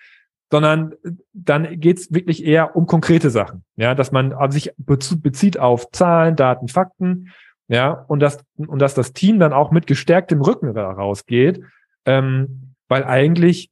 sondern 0.51 0.93
dann 1.33 1.79
geht's 1.79 2.13
wirklich 2.13 2.45
eher 2.45 2.75
um 2.75 2.85
konkrete 2.85 3.29
Sachen, 3.29 3.63
ja, 3.75 3.95
dass 3.95 4.11
man 4.11 4.33
sich 4.51 4.71
bezieht 4.77 5.59
auf 5.59 5.91
Zahlen, 5.91 6.35
Daten, 6.35 6.67
Fakten, 6.67 7.33
ja, 7.67 7.91
und 8.07 8.21
dass 8.21 8.39
und 8.55 8.79
dass 8.79 8.93
das 8.93 9.13
Team 9.13 9.39
dann 9.39 9.53
auch 9.53 9.71
mit 9.71 9.87
gestärktem 9.87 10.41
Rücken 10.41 10.75
rausgeht, 10.77 11.61
ähm, 12.05 12.75
weil 12.87 13.03
eigentlich 13.03 13.69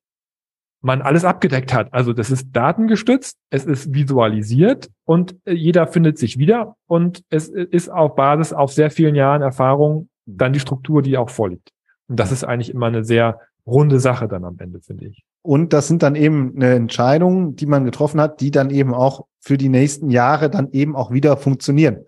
man 0.86 1.02
alles 1.02 1.26
abgedeckt 1.26 1.74
hat. 1.74 1.91
Also 1.93 2.13
das 2.13 2.30
ist 2.30 2.50
datengestützt, 2.52 3.39
es 3.50 3.65
ist 3.65 3.93
visualisiert 3.93 4.91
und 5.04 5.36
äh, 5.45 5.54
jeder 5.54 5.88
findet 5.88 6.19
sich 6.19 6.38
wieder 6.38 6.76
und 6.86 7.24
es 7.30 7.50
ist 7.50 7.89
auf 7.89 8.15
Basis 8.15 8.54
auf 8.54 8.71
sehr 8.71 8.91
vielen 8.91 9.15
Jahren 9.15 9.41
Erfahrung 9.41 10.10
dann 10.28 10.54
die 10.54 10.60
Struktur, 10.60 11.02
die 11.02 11.17
auch 11.17 11.32
vorliegt. 11.32 11.71
Und 12.08 12.19
das 12.19 12.32
ist 12.32 12.43
eigentlich 12.43 12.69
immer 12.69 12.86
eine 12.86 13.04
sehr 13.04 13.39
runde 13.65 14.00
Sache 14.00 14.28
dann 14.28 14.45
am 14.45 14.58
Ende, 14.60 14.80
finde 14.80 15.08
ich. 15.08 15.24
Und 15.41 15.74
das 15.74 15.88
sind 15.88 16.04
dann 16.04 16.13
eben 16.13 16.54
eine 16.56 16.76
Entscheidung, 16.76 17.56
die 17.56 17.65
man 17.65 17.84
getroffen 17.84 18.21
hat, 18.21 18.39
die 18.39 18.52
dann 18.52 18.69
eben 18.69 18.93
auch 18.93 19.26
für 19.39 19.58
die 19.58 19.69
nächsten 19.69 20.12
Jahre 20.12 20.52
dann 20.52 20.71
eben 20.71 20.95
auch 20.95 21.10
wieder 21.10 21.36
funktionieren, 21.38 22.06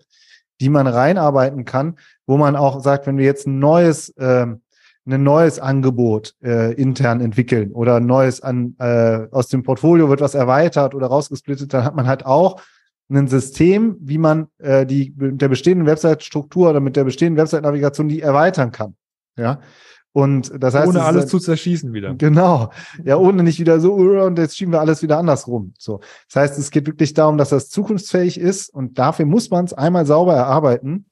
die 0.60 0.68
man 0.68 0.86
reinarbeiten 0.86 1.64
kann, 1.64 1.96
wo 2.26 2.36
man 2.36 2.54
auch 2.54 2.80
sagt, 2.80 3.08
wenn 3.08 3.18
wir 3.18 3.24
jetzt 3.24 3.48
ein 3.48 3.58
neues 3.58 4.14
ähm, 4.18 4.60
ein 5.08 5.22
neues 5.22 5.58
Angebot 5.58 6.34
äh, 6.42 6.74
intern 6.74 7.20
entwickeln 7.20 7.72
oder 7.72 7.96
ein 7.96 8.06
neues 8.06 8.42
an 8.42 8.76
äh, 8.78 9.26
aus 9.30 9.48
dem 9.48 9.62
Portfolio 9.62 10.08
wird 10.08 10.20
was 10.20 10.34
erweitert 10.34 10.94
oder 10.94 11.06
rausgesplittet, 11.06 11.72
dann 11.72 11.84
hat 11.84 11.96
man 11.96 12.06
halt 12.06 12.26
auch 12.26 12.60
ein 13.10 13.26
System, 13.26 13.96
wie 14.00 14.18
man 14.18 14.48
äh, 14.58 14.84
die 14.84 15.14
mit 15.16 15.40
der 15.40 15.48
bestehenden 15.48 15.86
Website-Struktur 15.86 16.70
oder 16.70 16.80
mit 16.80 16.96
der 16.96 17.04
bestehenden 17.04 17.40
Website-Navigation 17.40 18.08
die 18.08 18.20
erweitern 18.20 18.70
kann. 18.70 18.96
Ja. 19.36 19.60
Und 20.12 20.52
das 20.58 20.74
heißt, 20.74 20.88
ohne 20.88 21.04
alles 21.04 21.26
zu 21.28 21.38
zerschießen 21.38 21.92
wieder. 21.92 22.14
Genau. 22.14 22.70
Ja, 23.04 23.16
ohne 23.16 23.42
nicht 23.42 23.60
wieder 23.60 23.78
so, 23.78 23.94
und 23.94 24.38
jetzt 24.38 24.56
schieben 24.56 24.72
wir 24.72 24.80
alles 24.80 25.02
wieder 25.02 25.18
andersrum. 25.18 25.74
So. 25.78 26.00
Das 26.26 26.42
heißt, 26.42 26.58
es 26.58 26.70
geht 26.70 26.86
wirklich 26.86 27.14
darum, 27.14 27.38
dass 27.38 27.50
das 27.50 27.68
zukunftsfähig 27.68 28.38
ist 28.40 28.68
und 28.74 28.98
dafür 28.98 29.26
muss 29.26 29.50
man 29.50 29.64
es 29.64 29.74
einmal 29.74 30.06
sauber 30.06 30.34
erarbeiten. 30.34 31.06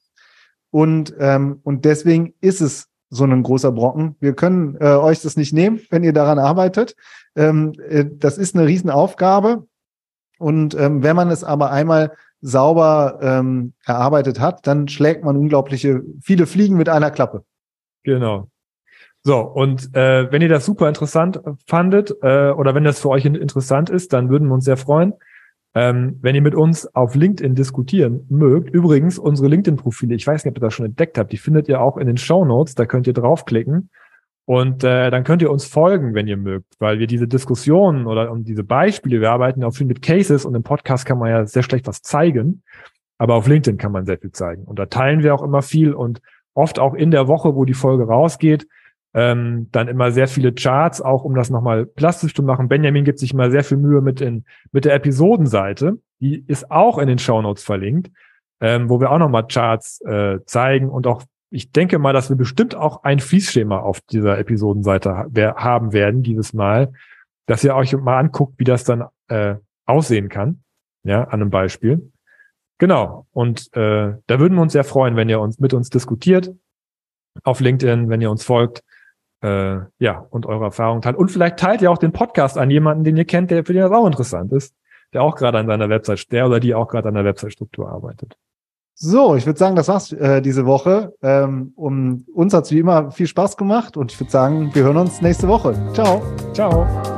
Und, 0.70 1.14
ähm, 1.18 1.61
und 1.62 1.85
deswegen 1.85 2.35
ist 2.40 2.61
es 2.61 2.88
so 3.11 3.25
ein 3.25 3.42
großer 3.42 3.73
Brocken. 3.73 4.16
Wir 4.21 4.35
können 4.35 4.77
äh, 4.81 4.95
euch 4.95 5.21
das 5.21 5.37
nicht 5.37 5.53
nehmen, 5.53 5.81
wenn 5.90 6.05
ihr 6.05 6.12
daran 6.12 6.38
arbeitet. 6.38 6.97
Ähm, 7.37 7.73
äh, 7.88 8.05
das 8.11 8.38
ist 8.38 8.57
eine 8.57 8.66
Riesenaufgabe. 8.66 9.66
Und 10.38 10.75
ähm, 10.75 11.03
wenn 11.03 11.16
man 11.16 11.31
es 11.31 11.45
aber 11.45 11.71
einmal 11.71 12.12
sauber 12.40 13.19
ähm, 13.23 13.73
erarbeitet 13.85 14.40
hat, 14.40 14.66
dann 14.66 14.88
schlägt 14.88 15.25
man 15.25 15.37
unglaubliche 15.37 16.03
viele 16.21 16.47
Fliegen 16.47 16.77
mit 16.77 16.88
einer 16.88 17.11
Klappe. 17.11 17.45
Genau. 18.03 18.49
So, 19.23 19.40
und 19.40 19.95
äh, 19.97 20.31
wenn 20.31 20.42
ihr 20.42 20.49
das 20.49 20.64
super 20.64 20.87
interessant 20.88 21.40
fandet 21.66 22.14
äh, 22.23 22.51
oder 22.51 22.75
wenn 22.75 22.85
das 22.85 23.01
für 23.01 23.09
euch 23.09 23.25
interessant 23.25 23.90
ist, 23.90 24.12
dann 24.12 24.29
würden 24.29 24.47
wir 24.47 24.55
uns 24.55 24.64
sehr 24.64 24.77
freuen, 24.77 25.14
ähm, 25.77 26.19
wenn 26.23 26.35
ihr 26.35 26.41
mit 26.41 26.55
uns 26.55 26.87
auf 26.95 27.15
LinkedIn 27.15 27.55
diskutieren 27.55 28.25
mögt, 28.31 28.71
übrigens 28.71 29.19
unsere 29.19 29.49
LinkedIn-Profile, 29.49 30.15
ich 30.15 30.27
weiß 30.27 30.43
nicht, 30.43 30.51
ob 30.51 30.57
ihr 30.57 30.62
das 30.62 30.73
schon 30.73 30.87
entdeckt 30.87 31.19
habt, 31.19 31.31
die 31.33 31.37
findet 31.37 31.69
ihr 31.69 31.83
auch 31.83 31.99
in 31.99 32.07
den 32.07 32.17
Show 32.17 32.47
Notes, 32.47 32.75
da 32.75 32.87
könnt 32.87 33.07
ihr 33.07 33.12
draufklicken. 33.12 33.91
Und 34.47 34.85
äh, 34.85 35.11
dann 35.11 35.23
könnt 35.23 35.43
ihr 35.43 35.51
uns 35.51 35.67
folgen, 35.67 36.15
wenn 36.15 36.29
ihr 36.29 36.39
mögt, 36.39 36.77
weil 36.79 36.99
wir 36.99 37.07
diese 37.07 37.29
Diskussionen 37.29 38.07
oder 38.07 38.33
um 38.33 38.43
diese 38.43 38.65
Beispiele, 38.65 39.21
wir 39.21 39.31
arbeiten 39.31 39.62
auch 39.65 39.73
viel 39.73 39.87
mit 39.87 40.01
Cases 40.01 40.47
und 40.47 40.55
im 40.55 40.62
Podcast 40.62 41.05
kann 41.05 41.19
man 41.19 41.29
ja 41.29 41.45
sehr 41.45 41.62
schlecht 41.62 41.87
was 41.87 42.01
zeigen, 42.01 42.62
aber 43.19 43.35
auf 43.35 43.47
LinkedIn 43.47 43.77
kann 43.77 43.93
man 43.93 44.07
sehr 44.07 44.17
viel 44.17 44.33
zeigen. 44.33 44.65
Und 44.65 44.79
da 44.79 44.87
teilen 44.87 45.23
wir 45.23 45.35
auch 45.35 45.43
immer 45.43 45.61
viel 45.61 45.93
und 45.93 46.23
oft 46.55 46.79
auch 46.79 46.95
in 46.95 47.11
der 47.11 47.29
Woche, 47.29 47.55
wo 47.55 47.67
die 47.67 47.75
Folge 47.75 48.05
rausgeht, 48.05 48.67
ähm, 49.16 49.68
dann 49.72 49.88
immer 49.88 50.12
sehr 50.12 50.29
viele 50.29 50.52
Charts, 50.52 51.00
auch 51.00 51.24
um 51.24 51.35
das 51.35 51.48
nochmal 51.48 51.87
plastisch 51.87 52.35
zu 52.35 52.42
machen. 52.42 52.68
Benjamin 52.68 53.02
gibt 53.02 53.18
sich 53.18 53.33
mal 53.33 53.50
sehr 53.50 53.64
viel 53.64 53.79
Mühe 53.79 54.02
mit, 54.02 54.20
in, 54.20 54.44
mit 54.72 54.85
der 54.85 54.94
Episodenseite. 54.94 55.98
Die 56.20 56.44
ist 56.46 56.70
auch 56.70 56.98
in 56.98 57.09
den 57.09 57.18
Show 57.18 57.40
Notes 57.40 57.64
verlinkt, 57.64 58.11
ähm, 58.61 58.90
wo 58.90 59.00
wir 59.00 59.11
auch 59.11 59.18
nochmal 59.18 59.46
Charts 59.46 60.02
äh, 60.02 60.44
zeigen 60.44 60.90
und 60.90 61.07
auch 61.07 61.22
ich 61.48 61.70
denke 61.70 61.98
mal, 61.98 62.12
dass 62.12 62.29
wir 62.29 62.37
bestimmt 62.37 62.74
auch 62.74 63.05
ein 63.05 63.20
Fließschema 63.20 63.79
auf 63.79 64.00
dieser 64.00 64.37
Episodenseite 64.37 65.31
haben 65.57 65.92
werden 65.92 66.22
dieses 66.22 66.52
Mal, 66.52 66.92
dass 67.46 67.62
ihr 67.62 67.74
euch 67.74 67.96
mal 67.96 68.18
anguckt, 68.18 68.59
wie 68.59 68.64
das 68.64 68.83
dann 68.83 69.05
äh, 69.29 69.55
aussehen 69.87 70.29
kann, 70.29 70.64
ja, 71.05 71.22
an 71.22 71.40
einem 71.40 71.50
Beispiel. 71.50 72.11
Genau. 72.79 73.26
Und 73.31 73.72
äh, 73.74 74.14
da 74.26 74.40
würden 74.40 74.57
wir 74.57 74.62
uns 74.62 74.72
sehr 74.72 74.85
freuen, 74.85 75.14
wenn 75.14 75.29
ihr 75.29 75.40
uns 75.40 75.61
mit 75.61 75.72
uns 75.72 75.88
diskutiert 75.88 76.52
auf 77.44 77.61
LinkedIn, 77.61 78.11
wenn 78.11 78.20
ihr 78.20 78.31
uns 78.31 78.42
folgt 78.42 78.83
äh, 79.46 79.80
ja, 79.98 80.26
und 80.30 80.46
eure 80.46 80.64
Erfahrungen 80.64 81.02
teilt. 81.02 81.16
Und 81.16 81.30
vielleicht 81.30 81.59
teilt 81.59 81.82
ihr 81.82 81.90
auch 81.90 81.98
den 81.98 82.12
Podcast 82.12 82.59
an 82.59 82.70
jemanden, 82.70 83.04
den 83.04 83.16
ihr 83.16 83.24
kennt, 83.24 83.50
der 83.50 83.64
für 83.64 83.72
den 83.72 83.82
das 83.82 83.92
auch 83.92 84.06
interessant 84.06 84.52
ist, 84.52 84.74
der 85.12 85.22
auch 85.22 85.37
gerade 85.37 85.59
an 85.59 85.66
seiner 85.66 85.88
Website, 85.88 86.32
der 86.32 86.46
oder 86.46 86.61
die 86.61 86.74
auch 86.74 86.88
gerade 86.88 87.09
an 87.09 87.14
der 87.14 87.24
Website-Struktur 87.24 87.88
arbeitet. 87.88 88.37
So, 88.98 89.37
ich 89.37 89.44
würde 89.44 89.59
sagen, 89.59 89.76
das 89.76 89.88
war's 89.88 90.11
äh, 90.12 90.40
diese 90.40 90.64
Woche. 90.64 91.12
Ähm, 91.22 91.72
um, 91.76 92.24
uns 92.35 92.54
hat's 92.54 92.72
wie 92.72 92.78
immer 92.78 93.11
viel 93.11 93.26
Spaß 93.26 93.59
gemacht 93.59 93.96
und 93.96 94.11
ich 94.11 94.18
würde 94.18 94.30
sagen, 94.30 94.74
wir 94.74 94.85
hören 94.85 94.96
uns 94.96 95.20
nächste 95.20 95.46
Woche. 95.48 95.74
Ciao. 95.92 96.22
Ciao. 96.54 97.15